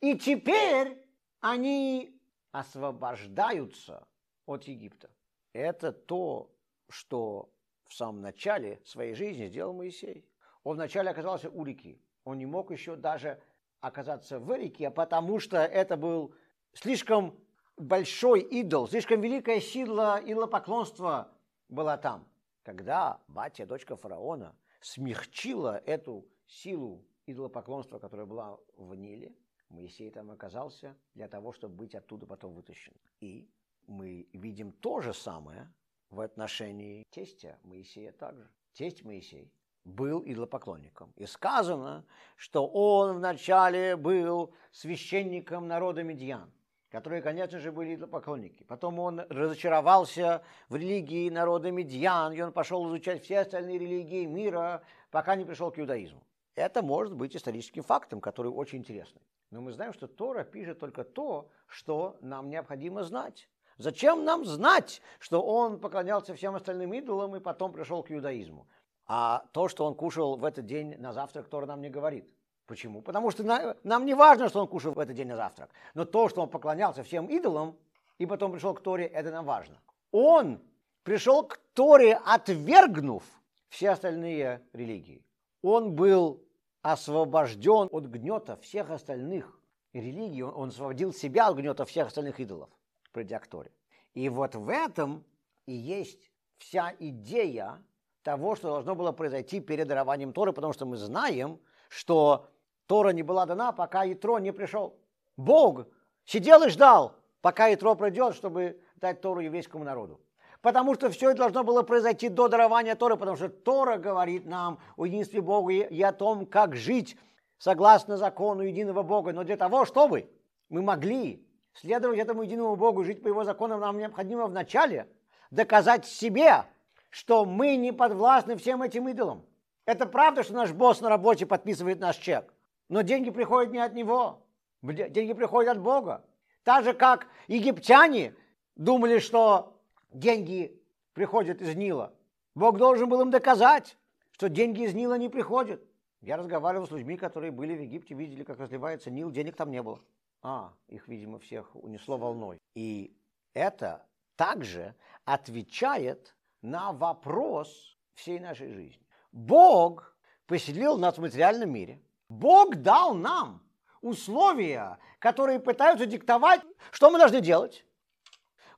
И 0.02 0.16
теперь 0.20 1.04
они 1.40 2.16
освобождаются 2.52 4.08
от 4.46 4.66
Египта. 4.66 5.10
Это 5.52 5.92
то, 5.92 6.52
что 6.90 7.50
в 7.88 7.96
самом 7.96 8.22
начале 8.22 8.80
своей 8.86 9.16
жизни 9.16 9.48
сделал 9.48 9.74
Моисей. 9.74 10.30
Он 10.64 10.76
вначале 10.76 11.10
оказался 11.10 11.50
у 11.50 11.66
реки. 11.66 12.00
Он 12.24 12.38
не 12.38 12.46
мог 12.46 12.70
еще 12.70 12.96
даже 12.96 13.42
оказаться 13.82 14.40
в 14.40 14.56
реке, 14.56 14.92
потому 14.92 15.40
что 15.40 15.58
это 15.58 15.98
был 15.98 16.36
слишком 16.74 17.36
большой 17.78 18.42
идол, 18.42 18.88
слишком 18.88 19.22
великая 19.22 19.60
сила 19.60 20.22
идолопоклонства 20.24 21.32
была 21.68 21.98
там. 21.98 22.28
Когда 22.66 23.22
батя, 23.28 23.68
дочка 23.68 23.96
фараона, 23.96 24.56
смягчила 24.82 25.78
эту 25.86 26.28
силу 26.48 27.06
идолопоклонства, 27.28 28.00
которая 28.00 28.26
была 28.26 28.58
в 28.76 28.96
Ниле, 28.96 29.36
Моисей 29.70 30.10
там 30.10 30.32
оказался 30.32 30.98
для 31.14 31.28
того, 31.28 31.54
чтобы 31.54 31.76
быть 31.76 31.94
оттуда 31.94 32.26
потом 32.26 32.56
вытащен. 32.56 32.94
И 33.20 33.48
мы 33.86 34.28
видим 34.34 34.72
то 34.72 35.00
же 35.00 35.14
самое 35.14 35.72
в 36.10 36.20
отношении 36.20 37.04
тестя 37.12 37.60
Моисея 37.62 38.12
также. 38.12 38.50
Тесть 38.74 39.04
Моисей 39.04 39.54
был 39.84 40.24
идолопоклонником. 40.26 41.14
И 41.18 41.28
сказано, 41.28 42.04
что 42.36 42.66
он 42.66 43.18
вначале 43.18 43.96
был 43.96 44.56
священником 44.72 45.68
народа 45.68 46.02
Медьян 46.02 46.52
которые, 46.96 47.22
конечно 47.22 47.60
же, 47.60 47.74
были 47.74 47.96
идолопоклонники. 47.96 48.64
Потом 48.64 49.00
он 49.00 49.20
разочаровался 49.28 50.44
в 50.70 50.78
религии 50.78 51.30
народа 51.30 51.70
Медьян, 51.70 52.32
и 52.32 52.40
он 52.40 52.54
пошел 52.54 52.88
изучать 52.88 53.22
все 53.22 53.40
остальные 53.40 53.80
религии 53.80 54.26
мира, 54.26 54.82
пока 55.12 55.36
не 55.36 55.44
пришел 55.44 55.72
к 55.72 55.78
иудаизму. 55.78 56.26
Это 56.56 56.82
может 56.82 57.14
быть 57.14 57.36
историческим 57.36 57.84
фактом, 57.84 58.22
который 58.22 58.48
очень 58.48 58.80
интересный. 58.80 59.22
Но 59.52 59.60
мы 59.60 59.74
знаем, 59.74 59.92
что 59.92 60.08
Тора 60.08 60.46
пишет 60.46 60.80
только 60.80 61.04
то, 61.04 61.50
что 61.68 62.16
нам 62.22 62.50
необходимо 62.50 63.04
знать. 63.04 63.50
Зачем 63.78 64.24
нам 64.24 64.46
знать, 64.46 65.02
что 65.20 65.42
он 65.42 65.82
поклонялся 65.82 66.34
всем 66.34 66.56
остальным 66.56 66.94
идолам 66.94 67.36
и 67.36 67.42
потом 67.42 67.74
пришел 67.74 68.04
к 68.04 68.12
иудаизму? 68.14 68.70
А 69.06 69.44
то, 69.52 69.68
что 69.68 69.84
он 69.84 69.96
кушал 69.96 70.38
в 70.38 70.46
этот 70.46 70.66
день 70.66 70.96
на 70.98 71.12
завтрак, 71.12 71.50
Тора 71.50 71.66
нам 71.66 71.82
не 71.82 71.90
говорит. 71.90 72.34
Почему? 72.68 73.02
Потому 73.02 73.32
что 73.32 73.44
на, 73.44 73.76
нам 73.84 74.06
не 74.06 74.14
важно, 74.14 74.50
что 74.50 74.62
он 74.62 74.68
кушал 74.68 74.94
в 74.94 75.00
этот 75.00 75.16
день 75.16 75.28
на 75.28 75.36
завтрак. 75.36 75.70
Но 75.94 76.06
то, 76.06 76.30
что 76.30 76.42
он 76.42 76.50
поклонялся 76.50 77.04
всем 77.04 77.28
идолам 77.28 77.78
и 78.18 78.26
потом 78.26 78.52
пришел 78.52 78.74
к 78.74 78.82
Торе, 78.82 79.06
это 79.06 79.32
нам 79.32 79.46
важно. 79.46 79.80
Он 80.12 80.60
пришел 81.04 81.44
к 81.44 81.58
Торе, 81.74 82.20
отвергнув 82.26 83.24
все 83.70 83.92
остальные 83.92 84.62
религии. 84.74 85.24
Он 85.62 85.96
был 85.96 86.44
освобожден 86.82 87.90
от 87.92 88.06
гнета 88.06 88.58
всех 88.58 88.90
остальных 88.90 89.60
религий. 89.94 90.44
Он, 90.44 90.54
он 90.56 90.70
освободил 90.70 91.14
себя 91.14 91.48
от 91.48 91.58
гнета 91.58 91.86
всех 91.86 92.08
остальных 92.08 92.40
идолов, 92.40 92.70
придя 93.12 93.40
к 93.40 93.48
Торе. 93.48 93.72
И 94.14 94.30
вот 94.30 94.56
в 94.56 94.70
этом 94.70 95.24
и 95.68 95.74
есть 95.74 96.32
вся 96.58 96.94
идея 97.00 97.84
того, 98.24 98.56
что 98.56 98.70
должно 98.70 98.96
было 98.96 99.12
произойти 99.12 99.60
перед 99.60 99.88
дарованием 99.88 100.34
Торы, 100.34 100.54
потому 100.54 100.74
что 100.74 100.86
мы 100.86 100.98
знаем, 100.98 101.60
что 101.90 102.48
Тора 102.88 103.10
не 103.10 103.24
была 103.24 103.46
дана, 103.46 103.72
пока 103.72 104.04
Ятро 104.04 104.38
не 104.38 104.52
пришел. 104.52 104.96
Бог 105.38 105.88
сидел 106.26 106.64
и 106.64 106.70
ждал, 106.70 107.16
пока 107.42 107.68
Ятро 107.68 107.96
придет, 107.96 108.36
чтобы 108.36 108.80
дать 108.98 109.22
Тору 109.22 109.42
еврейскому 109.42 109.84
народу. 109.84 110.20
Потому 110.62 110.96
что 110.96 111.10
все 111.10 111.30
это 111.30 111.40
должно 111.40 111.64
было 111.64 111.84
произойти 111.84 112.30
до 112.30 112.48
дарования 112.48 112.96
Торы, 112.96 113.18
потому 113.18 113.38
что 113.38 113.50
Тора 113.50 113.98
говорит 113.98 114.46
нам 114.46 114.80
о 114.98 115.06
единстве 115.06 115.42
Бога 115.42 115.72
и 115.72 116.02
о 116.02 116.12
том, 116.12 116.46
как 116.46 116.76
жить 116.76 117.18
согласно 117.58 118.18
закону 118.18 118.64
единого 118.64 119.04
Бога. 119.04 119.32
Но 119.32 119.44
для 119.44 119.58
того, 119.58 119.86
чтобы 119.86 120.30
мы 120.70 120.82
могли 120.82 121.46
следовать 121.74 122.20
этому 122.20 122.44
единому 122.44 122.76
Богу 122.76 123.02
и 123.02 123.06
жить 123.06 123.22
по 123.22 123.28
его 123.28 123.44
законам, 123.44 123.80
нам 123.80 123.98
необходимо 123.98 124.48
вначале 124.48 125.08
доказать 125.52 126.06
себе, 126.06 126.64
что 127.10 127.46
мы 127.46 127.76
не 127.76 127.92
подвластны 127.92 128.56
всем 128.56 128.82
этим 128.82 129.08
идолам. 129.08 129.46
Это 129.86 130.08
правда, 130.08 130.42
что 130.44 130.54
наш 130.54 130.72
босс 130.72 131.00
на 131.02 131.10
работе 131.10 131.46
подписывает 131.46 132.00
наш 132.00 132.18
чек. 132.18 132.52
Но 132.90 133.02
деньги 133.02 133.30
приходят 133.32 133.72
не 133.72 133.80
от 133.80 133.94
него. 133.94 134.46
Деньги 134.82 135.34
приходят 135.34 135.78
от 135.78 135.82
Бога. 135.82 136.26
Так 136.64 136.84
же, 136.84 136.94
как 136.94 137.28
египтяне 137.48 138.36
думали, 138.76 139.20
что 139.20 139.80
деньги 140.12 140.80
приходят 141.14 141.62
из 141.62 141.76
Нила. 141.76 142.14
Бог 142.54 142.78
должен 142.78 143.10
был 143.10 143.22
им 143.22 143.32
доказать, 143.32 143.98
что 144.32 144.50
деньги 144.50 144.84
из 144.84 144.94
Нила 144.94 145.18
не 145.18 145.30
приходят. 145.30 145.82
Я 146.22 146.38
разговаривал 146.38 146.88
с 146.88 146.92
людьми, 146.92 147.18
которые 147.18 147.52
были 147.52 147.76
в 147.76 147.82
Египте, 147.82 148.16
видели, 148.16 148.44
как 148.44 148.60
разливается 148.60 149.12
Нил, 149.12 149.32
денег 149.32 149.56
там 149.56 149.72
не 149.72 149.82
было. 149.82 150.00
А, 150.42 150.74
их, 150.88 151.08
видимо, 151.08 151.40
всех 151.40 151.76
унесло 151.76 152.18
волной. 152.18 152.60
И 152.76 153.16
это 153.54 154.06
также 154.36 154.96
отвечает 155.24 156.36
на 156.62 156.92
вопрос 156.92 157.98
всей 158.14 158.40
нашей 158.40 158.72
жизни. 158.72 159.06
Бог 159.32 160.16
поселил 160.46 160.98
нас 160.98 161.18
в 161.18 161.22
материальном 161.22 161.72
мире– 161.72 162.00
Бог 162.40 162.76
дал 162.76 163.14
нам 163.14 163.64
условия, 164.02 165.00
которые 165.20 165.60
пытаются 165.60 166.06
диктовать, 166.06 166.62
что 166.92 167.10
мы 167.10 167.18
должны 167.18 167.42
делать. 167.42 167.86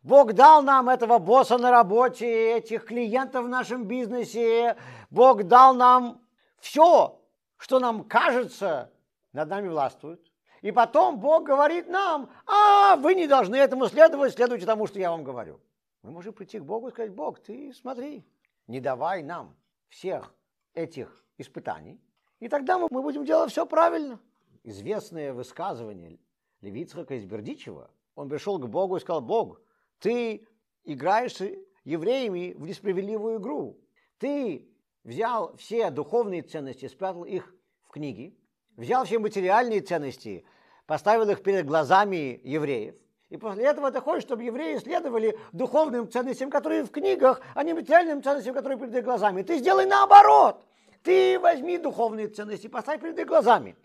Бог 0.04 0.34
дал 0.34 0.62
нам 0.62 0.90
этого 0.90 1.18
босса 1.18 1.58
на 1.58 1.72
работе, 1.72 2.58
этих 2.58 2.86
клиентов 2.86 3.46
в 3.46 3.50
нашем 3.50 3.86
бизнесе. 3.86 4.78
Бог 5.10 5.44
дал 5.44 5.74
нам 5.74 6.22
все, 6.60 7.20
что 7.58 7.80
нам 7.80 8.04
кажется, 8.04 8.92
над 9.34 9.50
нами 9.50 9.68
властвует. 9.68 10.22
И 10.62 10.72
потом 10.72 11.20
Бог 11.20 11.44
говорит 11.44 11.88
нам, 11.88 12.30
а 12.46 12.96
вы 12.96 13.16
не 13.16 13.28
должны 13.28 13.56
этому 13.56 13.88
следовать, 13.88 14.34
следуйте 14.34 14.66
тому, 14.66 14.88
что 14.88 15.00
я 15.00 15.12
вам 15.12 15.24
говорю. 15.24 15.60
Мы 16.04 16.12
можем 16.12 16.34
прийти 16.34 16.60
к 16.60 16.64
Богу 16.64 16.88
и 16.88 16.92
сказать, 16.92 17.12
Бог, 17.12 17.40
ты 17.40 17.74
смотри, 17.74 18.26
не 18.68 18.80
давай 18.80 19.24
нам 19.24 19.56
всех 19.90 20.34
этих 20.74 21.24
испытаний, 21.38 22.00
и 22.40 22.48
тогда 22.48 22.78
мы 22.78 22.88
будем 22.90 23.26
делать 23.26 23.52
все 23.52 23.66
правильно. 23.66 24.20
Известное 24.64 25.34
высказывание 25.34 26.20
Левицхака 26.62 27.16
из 27.16 27.26
Бердичева. 27.26 27.90
Он 28.16 28.30
пришел 28.30 28.60
к 28.60 28.68
Богу 28.68 28.98
и 28.98 29.00
сказал, 29.00 29.22
Бог, 29.22 29.62
ты 30.00 30.48
играешь 30.84 31.36
с 31.36 31.50
евреями 31.84 32.54
в 32.54 32.68
несправедливую 32.68 33.40
игру. 33.40 33.80
Ты 34.18 34.68
взял 35.04 35.56
все 35.56 35.90
духовные 35.92 36.42
ценности, 36.42 36.88
спрятал 36.88 37.24
их 37.24 37.56
в 37.84 37.92
книги, 37.92 38.38
взял 38.76 39.06
все 39.06 39.20
материальные 39.20 39.82
ценности, 39.82 40.46
поставил 40.86 41.30
их 41.30 41.44
перед 41.44 41.66
глазами 41.66 42.42
евреев, 42.44 42.96
и 43.30 43.36
после 43.36 43.66
этого 43.66 43.92
ты 43.92 44.00
хочешь, 44.00 44.24
чтобы 44.24 44.44
евреи 44.44 44.78
следовали 44.78 45.38
духовным 45.52 46.10
ценностям, 46.10 46.50
которые 46.50 46.84
в 46.84 46.92
книгах, 46.92 47.42
а 47.56 47.64
не 47.64 47.74
материальным 47.74 48.24
ценностям, 48.24 48.54
которые 48.54 48.80
перед 48.80 48.96
их 48.96 49.04
глазами. 49.04 49.42
Ты 49.42 49.58
сделай 49.58 49.86
наоборот. 49.86 50.66
Ты 51.08 51.40
возьми 51.40 51.78
духовные 51.78 52.28
ценности, 52.28 52.68
поставь 52.68 53.00
перед 53.00 53.18
их 53.18 53.28
глазами. 53.28 53.78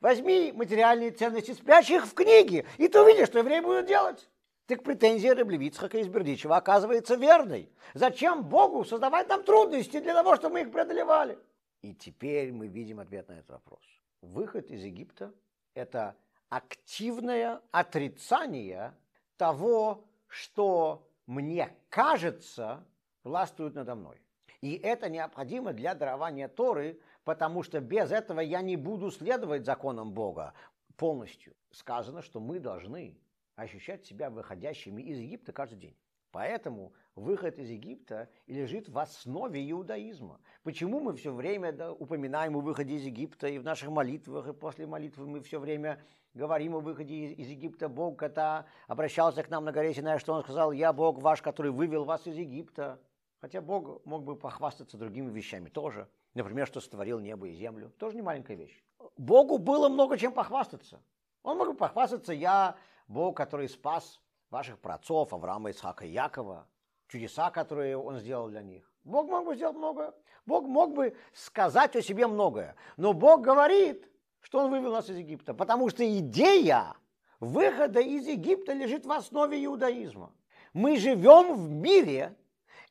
Возьми 0.00 0.50
материальные 0.50 1.10
ценности, 1.10 1.50
спрячь 1.50 1.90
их 1.90 2.06
в 2.06 2.14
книге, 2.14 2.64
и 2.78 2.88
ты 2.88 3.02
увидишь, 3.02 3.26
что 3.26 3.40
евреи 3.40 3.60
будут 3.60 3.84
делать. 3.84 4.30
Так 4.64 4.82
претензия 4.82 5.34
Раблевицхака 5.34 5.98
из 5.98 6.08
Бердичева 6.08 6.56
оказывается 6.56 7.16
верной. 7.16 7.70
Зачем 7.92 8.44
Богу 8.44 8.82
создавать 8.86 9.28
нам 9.28 9.44
трудности 9.44 10.00
для 10.00 10.14
того, 10.14 10.36
чтобы 10.36 10.54
мы 10.54 10.60
их 10.62 10.72
преодолевали? 10.72 11.38
И 11.82 11.92
теперь 11.92 12.50
мы 12.50 12.66
видим 12.66 12.98
ответ 12.98 13.28
на 13.28 13.34
этот 13.34 13.50
вопрос. 13.50 13.82
Выход 14.22 14.70
из 14.70 14.82
Египта– 14.82 15.34
это 15.74 16.16
активное 16.48 17.60
отрицание 17.72 18.94
того, 19.36 20.06
что 20.28 21.06
мне 21.26 21.76
кажется, 21.90 22.86
властвует 23.22 23.74
надо 23.74 23.94
мной. 23.94 24.23
И 24.64 24.80
это 24.82 25.10
необходимо 25.10 25.74
для 25.74 25.94
дарования 25.94 26.48
Торы, 26.48 26.98
потому 27.24 27.62
что 27.62 27.80
без 27.80 28.10
этого 28.10 28.40
я 28.40 28.62
не 28.62 28.76
буду 28.76 29.10
следовать 29.10 29.66
законам 29.66 30.12
Бога 30.12 30.54
полностью. 30.96 31.54
Сказано, 31.70 32.22
что 32.22 32.40
мы 32.40 32.60
должны 32.60 33.14
ощущать 33.56 34.06
себя 34.06 34.30
выходящими 34.30 35.02
из 35.02 35.18
Египта 35.18 35.52
каждый 35.52 35.76
день. 35.76 35.96
Поэтому 36.32 36.94
выход 37.14 37.58
из 37.58 37.68
Египта 37.68 38.30
лежит 38.46 38.88
в 38.88 38.96
основе 38.96 39.70
иудаизма. 39.70 40.40
Почему 40.62 40.98
мы 40.98 41.14
все 41.14 41.34
время 41.34 41.70
да, 41.72 41.92
упоминаем 41.92 42.56
о 42.56 42.60
выходе 42.60 42.94
из 42.94 43.04
Египта 43.04 43.48
и 43.48 43.58
в 43.58 43.64
наших 43.64 43.90
молитвах, 43.90 44.48
и 44.48 44.54
после 44.54 44.86
молитвы 44.86 45.26
мы 45.26 45.42
все 45.42 45.60
время 45.60 46.02
говорим 46.32 46.74
о 46.74 46.80
выходе 46.80 47.14
из, 47.14 47.38
из 47.38 47.48
Египта. 47.48 47.90
Бог, 47.90 48.18
когда 48.18 48.64
обращался 48.86 49.42
к 49.42 49.50
нам 49.50 49.66
на 49.66 49.72
горе 49.72 49.92
Синай, 49.92 50.18
что 50.18 50.32
Он 50.32 50.42
сказал, 50.42 50.72
«Я 50.72 50.94
Бог 50.94 51.20
ваш, 51.20 51.42
который 51.42 51.70
вывел 51.70 52.04
вас 52.04 52.26
из 52.26 52.36
Египта». 52.36 52.98
Хотя 53.44 53.60
Бог 53.60 54.02
мог 54.06 54.24
бы 54.24 54.36
похвастаться 54.36 54.96
другими 54.96 55.30
вещами 55.30 55.68
тоже. 55.68 56.08
Например, 56.32 56.66
что 56.66 56.80
сотворил 56.80 57.20
небо 57.20 57.46
и 57.46 57.52
землю. 57.52 57.92
Тоже 57.98 58.16
не 58.16 58.22
маленькая 58.22 58.54
вещь. 58.56 58.82
Богу 59.18 59.58
было 59.58 59.90
много 59.90 60.16
чем 60.16 60.32
похвастаться. 60.32 61.02
Он 61.42 61.58
мог 61.58 61.68
бы 61.68 61.74
похвастаться, 61.74 62.32
я 62.32 62.74
Бог, 63.06 63.36
который 63.36 63.68
спас 63.68 64.18
ваших 64.48 64.78
праотцов, 64.78 65.34
Авраама, 65.34 65.72
Исаака 65.72 66.06
и 66.06 66.12
Якова, 66.12 66.66
чудеса, 67.06 67.50
которые 67.50 67.98
он 67.98 68.18
сделал 68.18 68.48
для 68.48 68.62
них. 68.62 68.90
Бог 69.04 69.28
мог 69.28 69.44
бы 69.44 69.56
сделать 69.56 69.76
много. 69.76 70.14
Бог 70.46 70.64
мог 70.64 70.94
бы 70.94 71.14
сказать 71.34 71.94
о 71.96 72.00
себе 72.00 72.26
многое. 72.26 72.76
Но 72.96 73.12
Бог 73.12 73.42
говорит, 73.42 74.10
что 74.40 74.60
он 74.60 74.70
вывел 74.70 74.92
нас 74.92 75.10
из 75.10 75.18
Египта, 75.18 75.52
потому 75.52 75.90
что 75.90 76.02
идея 76.18 76.96
выхода 77.40 78.00
из 78.00 78.26
Египта 78.26 78.72
лежит 78.72 79.04
в 79.04 79.12
основе 79.12 79.62
иудаизма. 79.62 80.32
Мы 80.72 80.96
живем 80.96 81.52
в 81.52 81.70
мире, 81.70 82.34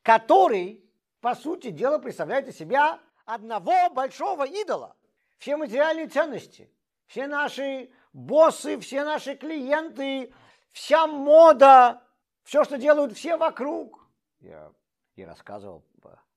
который, 0.04 0.84
по 1.22 1.34
сути 1.34 1.72
дела, 1.72 1.98
представляет 1.98 2.48
из 2.48 2.58
себя 2.58 3.00
одного 3.26 3.90
большого 3.90 4.46
идола. 4.46 4.96
Все 5.38 5.58
материальные 5.58 6.08
ценности, 6.08 6.70
все 7.08 7.28
наши 7.28 7.90
боссы, 8.12 8.80
все 8.80 9.04
наши 9.04 9.36
клиенты, 9.36 10.34
вся 10.72 11.08
мода, 11.08 12.04
все, 12.44 12.64
что 12.64 12.78
делают 12.78 13.14
все 13.14 13.38
вокруг. 13.38 14.06
Я, 14.40 14.72
я 15.16 15.28
рассказывал, 15.28 15.84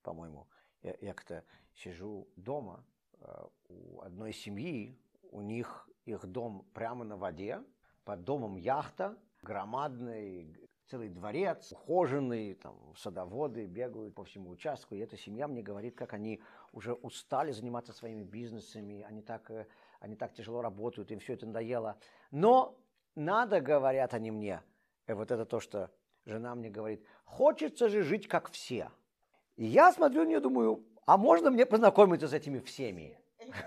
по-моему, 0.03 0.47
я, 0.83 0.95
я 1.01 1.13
как-то 1.13 1.45
сижу 1.75 2.29
дома 2.37 2.85
э, 3.21 3.45
у 3.69 4.01
одной 4.01 4.33
семьи, 4.33 4.99
у 5.33 5.41
них 5.41 5.89
их 6.05 6.25
дом 6.27 6.65
прямо 6.73 7.05
на 7.05 7.17
воде, 7.17 7.63
под 8.05 8.23
домом 8.25 8.57
яхта, 8.57 9.19
громадный 9.43 10.57
целый 10.89 11.09
дворец, 11.09 11.73
ухоженный, 11.73 12.55
там 12.55 12.77
садоводы 12.97 13.67
бегают 13.67 14.15
по 14.15 14.25
всему 14.25 14.51
участку, 14.51 14.95
и 14.95 14.99
эта 14.99 15.17
семья 15.17 15.49
мне 15.49 15.63
говорит, 15.63 15.97
как 15.97 16.13
они 16.15 16.41
уже 16.73 16.93
устали 16.93 17.53
заниматься 17.53 17.93
своими 17.93 18.23
бизнесами, 18.23 19.05
они 19.09 19.23
так 19.23 19.51
э, 19.51 19.67
они 20.01 20.17
так 20.17 20.33
тяжело 20.35 20.63
работают, 20.63 21.11
им 21.11 21.19
все 21.19 21.35
это 21.35 21.47
надоело. 21.47 21.99
Но 22.31 22.79
надо, 23.15 23.61
говорят 23.61 24.15
они 24.15 24.31
мне, 24.31 24.63
и 25.07 25.13
вот 25.13 25.31
это 25.31 25.45
то, 25.45 25.61
что 25.61 25.91
жена 26.25 26.55
мне 26.55 26.71
говорит, 26.71 27.05
хочется 27.25 27.89
же 27.89 28.03
жить 28.03 28.29
как 28.29 28.51
все. 28.51 28.91
И 29.57 29.65
я 29.65 29.93
смотрю 29.93 30.25
на 30.25 30.29
нее, 30.29 30.41
думаю, 30.41 30.85
а 31.07 31.17
можно 31.17 31.51
мне 31.51 31.67
познакомиться 31.67 32.29
с 32.29 32.33
этими 32.33 32.59
всеми? 32.59 33.19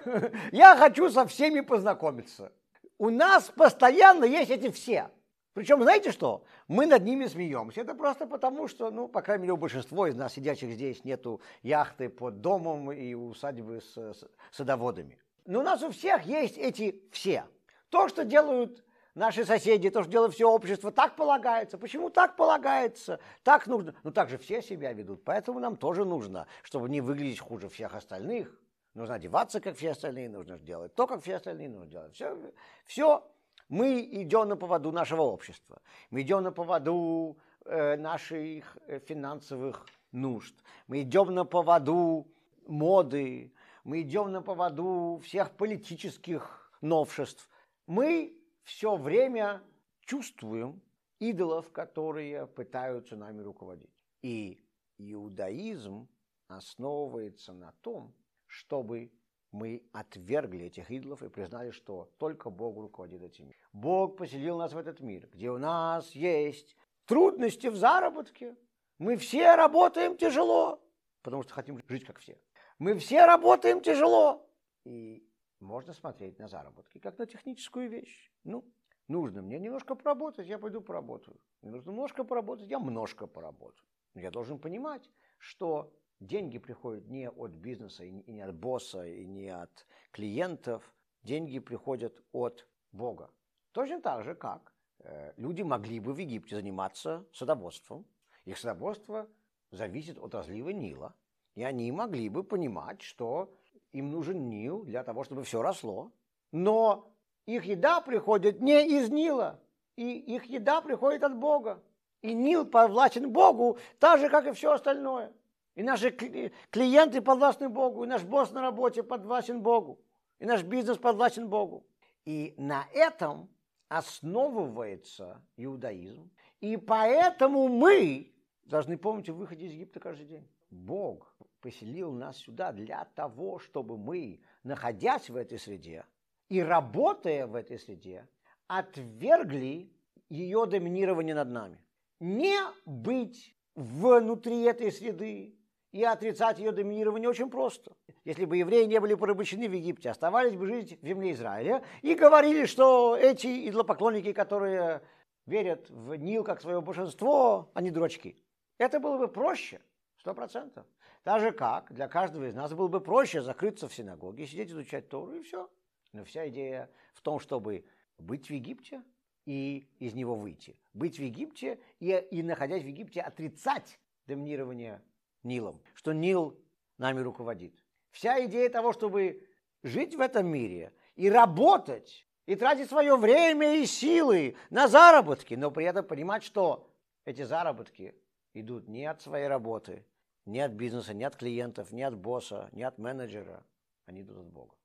Я 0.51 0.75
хочу 0.75 1.09
со 1.09 1.25
всеми 1.25 1.61
познакомиться. 1.61 2.51
У 2.97 3.09
нас 3.09 3.45
постоянно 3.55 4.25
есть 4.25 4.51
эти 4.51 4.69
все. 4.69 5.09
Причем, 5.53 5.81
знаете 5.81 6.11
что? 6.11 6.43
Мы 6.67 6.85
над 6.85 7.03
ними 7.03 7.25
смеемся. 7.25 7.81
Это 7.81 7.95
просто 7.95 8.27
потому, 8.27 8.67
что, 8.67 8.91
ну, 8.91 9.07
по 9.07 9.21
крайней 9.21 9.43
мере, 9.43 9.53
у 9.53 9.57
большинства 9.57 10.07
из 10.07 10.15
нас, 10.15 10.33
сидящих 10.33 10.71
здесь, 10.71 11.03
нету 11.03 11.41
яхты 11.63 12.09
под 12.09 12.41
домом 12.41 12.91
и 12.91 13.13
усадьбы 13.13 13.81
с, 13.81 13.97
с 13.97 14.23
садоводами. 14.51 15.17
Но 15.45 15.59
у 15.59 15.63
нас 15.63 15.81
у 15.81 15.89
всех 15.89 16.23
есть 16.23 16.57
эти 16.57 17.01
все. 17.11 17.45
То, 17.89 18.07
что 18.07 18.23
делают 18.23 18.83
наши 19.15 19.43
соседи, 19.43 19.89
то, 19.89 20.03
что 20.03 20.11
делает 20.11 20.33
все 20.33 20.49
общество, 20.49 20.91
так 20.91 21.15
полагается. 21.15 21.77
Почему 21.77 22.09
так 22.11 22.35
полагается? 22.35 23.19
Так 23.43 23.65
нужно. 23.65 23.95
Ну, 24.03 24.11
так 24.11 24.29
же 24.29 24.37
все 24.37 24.61
себя 24.61 24.93
ведут. 24.93 25.23
Поэтому 25.23 25.59
нам 25.59 25.75
тоже 25.75 26.05
нужно, 26.05 26.45
чтобы 26.61 26.89
не 26.89 27.01
выглядеть 27.01 27.39
хуже 27.39 27.69
всех 27.69 27.95
остальных. 27.95 28.55
Нужно 28.93 29.15
одеваться, 29.15 29.59
как 29.59 29.77
все 29.77 29.91
остальные, 29.91 30.29
нужно 30.29 30.57
делать 30.57 30.93
то, 30.95 31.07
как 31.07 31.21
все 31.21 31.35
остальные, 31.35 31.69
нужно 31.69 31.87
делать 31.87 32.13
все. 32.13 32.37
все. 32.85 33.23
Мы 33.69 34.01
идем 34.01 34.49
на 34.49 34.57
поводу 34.57 34.91
нашего 34.91 35.21
общества. 35.21 35.81
Мы 36.09 36.21
идем 36.21 36.41
на 36.41 36.51
поводу 36.51 37.37
э, 37.65 37.97
наших 37.97 38.77
э, 38.87 38.99
финансовых 38.99 39.85
нужд. 40.11 40.55
Мы 40.87 41.03
идем 41.03 41.33
на 41.35 41.45
поводу 41.45 42.27
моды, 42.67 43.53
мы 43.83 44.01
идем 44.01 44.31
на 44.31 44.41
поводу 44.41 45.21
всех 45.23 45.51
политических 45.51 46.71
новшеств. 46.81 47.47
Мы 47.85 48.35
все 48.63 48.95
время 48.95 49.61
чувствуем 50.01 50.81
идолов, 51.19 51.71
которые 51.71 52.47
пытаются 52.47 53.15
нами 53.15 53.41
руководить. 53.41 53.93
И 54.23 54.65
иудаизм 54.97 56.07
основывается 56.47 57.53
на 57.53 57.71
том, 57.81 58.15
чтобы 58.47 59.11
мы 59.51 59.83
отвергли 59.91 60.65
этих 60.65 60.91
идолов 60.91 61.23
и 61.23 61.29
признали, 61.29 61.71
что 61.71 62.11
только 62.17 62.49
Бог 62.49 62.77
руководит 62.77 63.23
этим 63.23 63.47
миром. 63.47 63.59
Бог 63.73 64.17
поселил 64.17 64.57
нас 64.57 64.73
в 64.73 64.77
этот 64.77 64.99
мир, 64.99 65.27
где 65.33 65.49
у 65.49 65.57
нас 65.57 66.11
есть 66.11 66.75
трудности 67.05 67.67
в 67.67 67.75
заработке. 67.75 68.55
Мы 68.99 69.17
все 69.17 69.55
работаем 69.55 70.17
тяжело, 70.17 70.81
потому 71.21 71.43
что 71.43 71.53
хотим 71.53 71.81
жить 71.87 72.05
как 72.05 72.19
все. 72.19 72.39
Мы 72.77 72.97
все 72.97 73.25
работаем 73.25 73.81
тяжело. 73.81 74.47
И 74.85 75.27
можно 75.59 75.93
смотреть 75.93 76.39
на 76.39 76.47
заработки 76.47 76.99
как 76.99 77.17
на 77.17 77.25
техническую 77.25 77.89
вещь. 77.89 78.31
Ну, 78.43 78.63
нужно 79.07 79.41
мне 79.41 79.59
немножко 79.59 79.95
поработать, 79.95 80.47
я 80.47 80.59
пойду 80.59 80.81
поработаю. 80.81 81.39
Мне 81.61 81.71
нужно 81.71 81.91
немножко 81.91 82.23
поработать, 82.23 82.69
я 82.69 82.79
немножко 82.79 83.27
поработаю. 83.27 83.85
Но 84.13 84.21
я 84.21 84.31
должен 84.31 84.59
понимать, 84.59 85.09
что 85.37 85.93
деньги 86.19 86.57
приходят 86.57 87.07
не 87.07 87.29
от 87.29 87.51
бизнеса, 87.51 88.03
и 88.03 88.31
не 88.31 88.41
от 88.41 88.55
босса, 88.55 89.05
и 89.05 89.25
не 89.25 89.49
от 89.49 89.85
клиентов. 90.11 90.83
Деньги 91.23 91.59
приходят 91.59 92.13
от 92.31 92.67
Бога. 92.91 93.29
Точно 93.71 94.01
так 94.01 94.23
же, 94.23 94.35
как 94.35 94.73
э, 94.99 95.33
люди 95.37 95.61
могли 95.61 95.99
бы 95.99 96.13
в 96.13 96.17
Египте 96.17 96.55
заниматься 96.55 97.25
садоводством. 97.33 98.05
Их 98.45 98.57
садоводство 98.57 99.27
зависит 99.71 100.17
от 100.17 100.33
разлива 100.33 100.69
Нила. 100.69 101.13
И 101.55 101.63
они 101.63 101.91
могли 101.91 102.29
бы 102.29 102.43
понимать, 102.43 103.01
что 103.01 103.53
им 103.91 104.11
нужен 104.11 104.49
Нил 104.49 104.83
для 104.83 105.03
того, 105.03 105.23
чтобы 105.23 105.43
все 105.43 105.61
росло. 105.61 106.11
Но 106.51 107.11
их 107.45 107.65
еда 107.65 108.01
приходит 108.01 108.61
не 108.61 108.87
из 108.87 109.09
Нила, 109.09 109.59
и 109.95 110.17
их 110.17 110.45
еда 110.45 110.81
приходит 110.81 111.23
от 111.23 111.35
Бога. 111.35 111.83
И 112.21 112.33
Нил 112.33 112.65
подвластен 112.65 113.31
Богу, 113.31 113.77
так 113.99 114.19
же, 114.19 114.29
как 114.29 114.47
и 114.47 114.51
все 114.51 114.73
остальное. 114.73 115.33
И 115.79 115.81
наши 115.81 116.11
клиенты 116.11 117.21
подвластны 117.21 117.69
Богу, 117.69 118.03
и 118.03 118.07
наш 118.07 118.25
босс 118.25 118.51
на 118.51 118.59
работе 118.59 119.01
подвластен 119.01 119.61
Богу, 119.61 119.97
и 120.37 120.45
наш 120.45 120.61
бизнес 120.61 120.97
подвластен 120.97 121.47
Богу. 121.47 121.87
И 122.25 122.53
на 122.57 122.85
этом 122.93 123.49
основывается 123.87 125.41
иудаизм. 125.55 126.29
И 126.59 126.75
поэтому 126.75 127.69
мы 127.69 128.33
должны 128.65 128.97
помнить 128.97 129.29
о 129.29 129.33
выходе 129.33 129.67
из 129.67 129.71
Египта 129.71 130.01
каждый 130.01 130.25
день. 130.25 130.49
Бог 130.69 131.33
поселил 131.61 132.11
нас 132.11 132.35
сюда 132.39 132.73
для 132.73 133.05
того, 133.15 133.59
чтобы 133.59 133.97
мы, 133.97 134.41
находясь 134.63 135.29
в 135.29 135.37
этой 135.37 135.59
среде 135.59 136.03
и 136.49 136.61
работая 136.61 137.47
в 137.47 137.55
этой 137.55 137.79
среде, 137.79 138.27
отвергли 138.67 139.93
ее 140.27 140.65
доминирование 140.65 141.35
над 141.35 141.47
нами. 141.47 141.79
Не 142.19 142.57
быть 142.85 143.55
внутри 143.75 144.63
этой 144.63 144.91
среды, 144.91 145.55
и 145.91 146.03
отрицать 146.03 146.59
ее 146.59 146.71
доминирование 146.71 147.29
очень 147.29 147.49
просто. 147.49 147.95
Если 148.23 148.45
бы 148.45 148.57
евреи 148.57 148.85
не 148.85 148.99
были 148.99 149.15
порабощены 149.15 149.67
в 149.67 149.73
Египте, 149.73 150.09
оставались 150.09 150.55
бы 150.55 150.67
жить 150.67 150.99
в 151.01 151.05
земле 151.05 151.31
Израиля 151.31 151.83
и 152.01 152.13
говорили, 152.13 152.65
что 152.65 153.17
эти 153.17 153.67
идолопоклонники, 153.67 154.33
которые 154.33 155.01
верят 155.45 155.89
в 155.89 156.15
Нил 156.15 156.43
как 156.43 156.61
свое 156.61 156.81
большинство, 156.81 157.71
они 157.73 157.89
дурачки. 157.89 158.35
Это 158.77 158.99
было 158.99 159.17
бы 159.17 159.27
проще, 159.27 159.81
сто 160.17 160.33
процентов. 160.33 160.85
Так 161.23 161.41
же 161.41 161.51
как 161.51 161.91
для 161.91 162.07
каждого 162.07 162.45
из 162.45 162.53
нас 162.53 162.73
было 162.73 162.87
бы 162.87 163.01
проще 163.01 163.41
закрыться 163.41 163.87
в 163.87 163.93
синагоге, 163.93 164.45
сидеть 164.45 164.69
изучать 164.69 165.09
Тору 165.09 165.33
и 165.33 165.41
все. 165.41 165.69
Но 166.13 166.23
вся 166.23 166.47
идея 166.49 166.89
в 167.13 167.21
том, 167.21 167.39
чтобы 167.39 167.85
быть 168.17 168.47
в 168.47 168.51
Египте 168.51 169.03
и 169.45 169.87
из 169.99 170.13
него 170.13 170.35
выйти. 170.35 170.77
Быть 170.93 171.17
в 171.17 171.21
Египте 171.21 171.79
и, 171.99 172.11
и 172.31 172.43
находясь 172.43 172.83
в 172.83 172.87
Египте, 172.87 173.21
отрицать 173.21 173.99
доминирование 174.27 175.01
Нилом, 175.43 175.81
что 175.93 176.13
Нил 176.13 176.59
нами 176.97 177.19
руководит. 177.19 177.73
Вся 178.11 178.43
идея 178.45 178.69
того, 178.69 178.93
чтобы 178.93 179.47
жить 179.83 180.15
в 180.15 180.19
этом 180.19 180.47
мире 180.47 180.93
и 181.15 181.29
работать, 181.29 182.25
и 182.45 182.55
тратить 182.55 182.89
свое 182.89 183.15
время 183.15 183.75
и 183.75 183.85
силы 183.85 184.55
на 184.69 184.87
заработки, 184.87 185.53
но 185.53 185.71
при 185.71 185.85
этом 185.85 186.05
понимать, 186.05 186.43
что 186.43 186.89
эти 187.25 187.43
заработки 187.43 188.15
идут 188.53 188.87
не 188.87 189.05
от 189.05 189.21
своей 189.21 189.47
работы, 189.47 190.05
не 190.45 190.59
от 190.59 190.71
бизнеса, 190.71 191.13
не 191.13 191.23
от 191.23 191.35
клиентов, 191.35 191.91
не 191.91 192.03
от 192.03 192.17
босса, 192.17 192.69
не 192.71 192.83
от 192.83 192.97
менеджера, 192.97 193.63
они 194.05 194.21
идут 194.21 194.39
от 194.39 194.47
Бога. 194.47 194.75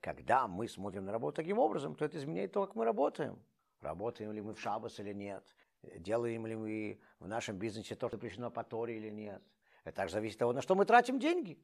Когда 0.00 0.48
мы 0.48 0.68
смотрим 0.68 1.04
на 1.04 1.12
работу 1.12 1.36
таким 1.36 1.58
образом, 1.58 1.94
то 1.94 2.04
это 2.04 2.18
изменяет 2.18 2.52
то, 2.52 2.66
как 2.66 2.74
мы 2.74 2.84
работаем. 2.84 3.38
Работаем 3.80 4.32
ли 4.32 4.40
мы 4.40 4.54
в 4.54 4.60
шабас 4.60 5.00
или 5.00 5.12
нет, 5.12 5.44
делаем 5.82 6.46
ли 6.46 6.56
мы 6.56 7.00
в 7.18 7.26
нашем 7.26 7.56
бизнесе 7.56 7.94
то, 7.94 8.08
что 8.08 8.16
запрещено 8.16 8.50
по 8.50 8.62
Торе 8.64 8.96
или 8.96 9.10
нет. 9.10 9.42
Это 9.84 9.96
также 9.96 10.14
зависит 10.14 10.36
от 10.36 10.40
того, 10.40 10.52
на 10.52 10.62
что 10.62 10.74
мы 10.74 10.84
тратим 10.84 11.18
деньги. 11.18 11.58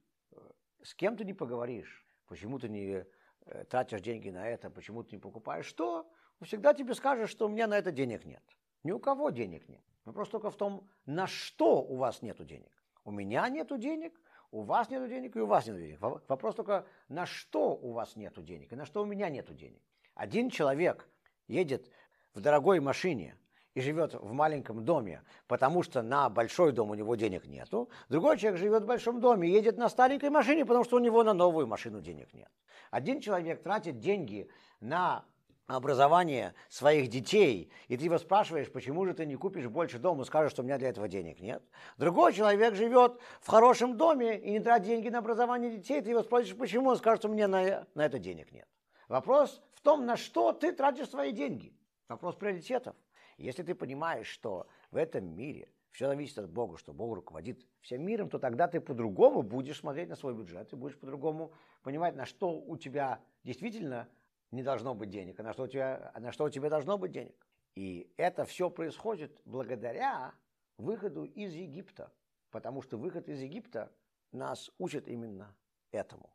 С 0.82 0.94
кем 0.94 1.16
ты 1.16 1.24
не 1.24 1.34
поговоришь, 1.34 2.06
почему 2.26 2.58
ты 2.58 2.68
не 2.68 3.04
э, 3.46 3.64
тратишь 3.64 4.00
деньги 4.00 4.30
на 4.30 4.48
это, 4.48 4.70
почему 4.70 5.02
ты 5.02 5.16
не 5.16 5.20
покупаешь 5.20 5.66
что, 5.66 6.10
он 6.40 6.46
всегда 6.46 6.74
тебе 6.74 6.94
скажет, 6.94 7.28
что 7.28 7.46
у 7.46 7.48
меня 7.48 7.66
на 7.66 7.76
это 7.76 7.90
денег 7.90 8.24
нет. 8.24 8.42
Ни 8.84 8.92
у 8.92 8.98
кого 8.98 9.30
денег 9.30 9.68
нет. 9.68 9.82
Вопрос 10.04 10.28
только 10.28 10.50
в 10.50 10.56
том, 10.56 10.88
на 11.04 11.26
что 11.26 11.82
у 11.82 11.96
вас 11.96 12.22
нет 12.22 12.44
денег. 12.46 12.70
У 13.04 13.10
меня 13.10 13.48
нет 13.48 13.68
денег, 13.78 14.18
у 14.50 14.62
вас 14.62 14.88
нет 14.88 15.08
денег 15.08 15.36
и 15.36 15.40
у 15.40 15.46
вас 15.46 15.66
нет 15.66 15.76
денег. 15.76 16.00
Вопрос 16.00 16.54
только, 16.54 16.86
на 17.08 17.26
что 17.26 17.74
у 17.74 17.92
вас 17.92 18.16
нет 18.16 18.42
денег 18.44 18.72
и 18.72 18.76
на 18.76 18.86
что 18.86 19.02
у 19.02 19.04
меня 19.04 19.28
нет 19.28 19.54
денег. 19.54 19.82
Один 20.14 20.50
человек 20.50 21.08
едет 21.46 21.90
в 22.34 22.40
дорогой 22.40 22.80
машине 22.80 23.36
и 23.78 23.80
живет 23.80 24.14
в 24.14 24.32
маленьком 24.32 24.84
доме, 24.84 25.22
потому 25.46 25.84
что 25.84 26.02
на 26.02 26.28
большой 26.28 26.72
дом 26.72 26.90
у 26.90 26.94
него 26.94 27.14
денег 27.14 27.46
нету. 27.46 27.88
Другой 28.08 28.36
человек 28.36 28.58
живет 28.58 28.82
в 28.82 28.86
большом 28.86 29.20
доме 29.20 29.48
едет 29.48 29.78
на 29.78 29.88
старенькой 29.88 30.30
машине, 30.30 30.66
потому 30.66 30.84
что 30.84 30.96
у 30.96 30.98
него 30.98 31.22
на 31.22 31.32
новую 31.32 31.68
машину 31.68 32.00
денег 32.00 32.34
нет. 32.34 32.50
Один 32.90 33.20
человек 33.20 33.62
тратит 33.62 34.00
деньги 34.00 34.48
на 34.80 35.24
образование 35.68 36.54
своих 36.68 37.08
детей, 37.08 37.70
и 37.86 37.96
ты 37.96 38.06
его 38.06 38.18
спрашиваешь, 38.18 38.72
почему 38.72 39.06
же 39.06 39.14
ты 39.14 39.26
не 39.26 39.36
купишь 39.36 39.68
больше 39.68 40.00
дома, 40.00 40.24
скажешь, 40.24 40.50
что 40.50 40.62
у 40.62 40.64
меня 40.64 40.78
для 40.78 40.88
этого 40.88 41.06
денег 41.06 41.38
нет. 41.40 41.62
Другой 41.98 42.32
человек 42.32 42.74
живет 42.74 43.20
в 43.40 43.48
хорошем 43.48 43.96
доме 43.96 44.40
и 44.40 44.50
не 44.50 44.58
тратит 44.58 44.86
деньги 44.88 45.08
на 45.08 45.18
образование 45.18 45.70
детей, 45.70 46.00
ты 46.00 46.10
его 46.10 46.24
спросишь, 46.24 46.56
почему, 46.56 46.90
он 46.90 46.96
скажет, 46.96 47.20
что 47.20 47.28
у 47.28 47.32
меня 47.32 47.46
на, 47.46 47.86
на 47.94 48.04
это 48.04 48.18
денег 48.18 48.50
нет. 48.50 48.66
Вопрос 49.06 49.60
в 49.74 49.82
том, 49.82 50.04
на 50.04 50.16
что 50.16 50.52
ты 50.52 50.72
тратишь 50.72 51.10
свои 51.10 51.30
деньги. 51.30 51.72
Вопрос 52.08 52.34
приоритетов. 52.34 52.96
Если 53.38 53.62
ты 53.62 53.74
понимаешь, 53.74 54.26
что 54.26 54.66
в 54.90 54.96
этом 54.96 55.24
мире 55.24 55.72
все 55.90 56.08
зависит 56.08 56.38
от 56.38 56.50
Бога, 56.50 56.76
что 56.76 56.92
Бог 56.92 57.14
руководит 57.14 57.66
всем 57.80 58.02
миром, 58.04 58.28
то 58.28 58.38
тогда 58.38 58.68
ты 58.68 58.80
по-другому 58.80 59.42
будешь 59.42 59.78
смотреть 59.78 60.08
на 60.08 60.16
свой 60.16 60.34
бюджет, 60.34 60.68
ты 60.68 60.76
будешь 60.76 60.98
по-другому 60.98 61.52
понимать, 61.82 62.14
на 62.14 62.26
что 62.26 62.60
у 62.60 62.76
тебя 62.76 63.20
действительно 63.44 64.08
не 64.50 64.62
должно 64.62 64.94
быть 64.94 65.10
денег, 65.10 65.38
а 65.40 65.42
на 65.42 65.52
что 65.52 65.64
у 65.64 65.66
тебя, 65.68 66.10
а 66.14 66.20
на 66.20 66.32
что 66.32 66.44
у 66.44 66.50
тебя 66.50 66.68
должно 66.68 66.98
быть 66.98 67.12
денег. 67.12 67.46
И 67.74 68.12
это 68.16 68.44
все 68.44 68.70
происходит 68.70 69.40
благодаря 69.44 70.34
выходу 70.76 71.24
из 71.24 71.54
Египта, 71.54 72.12
потому 72.50 72.82
что 72.82 72.98
выход 72.98 73.28
из 73.28 73.40
Египта 73.40 73.92
нас 74.32 74.70
учит 74.78 75.06
именно 75.06 75.54
этому. 75.92 76.32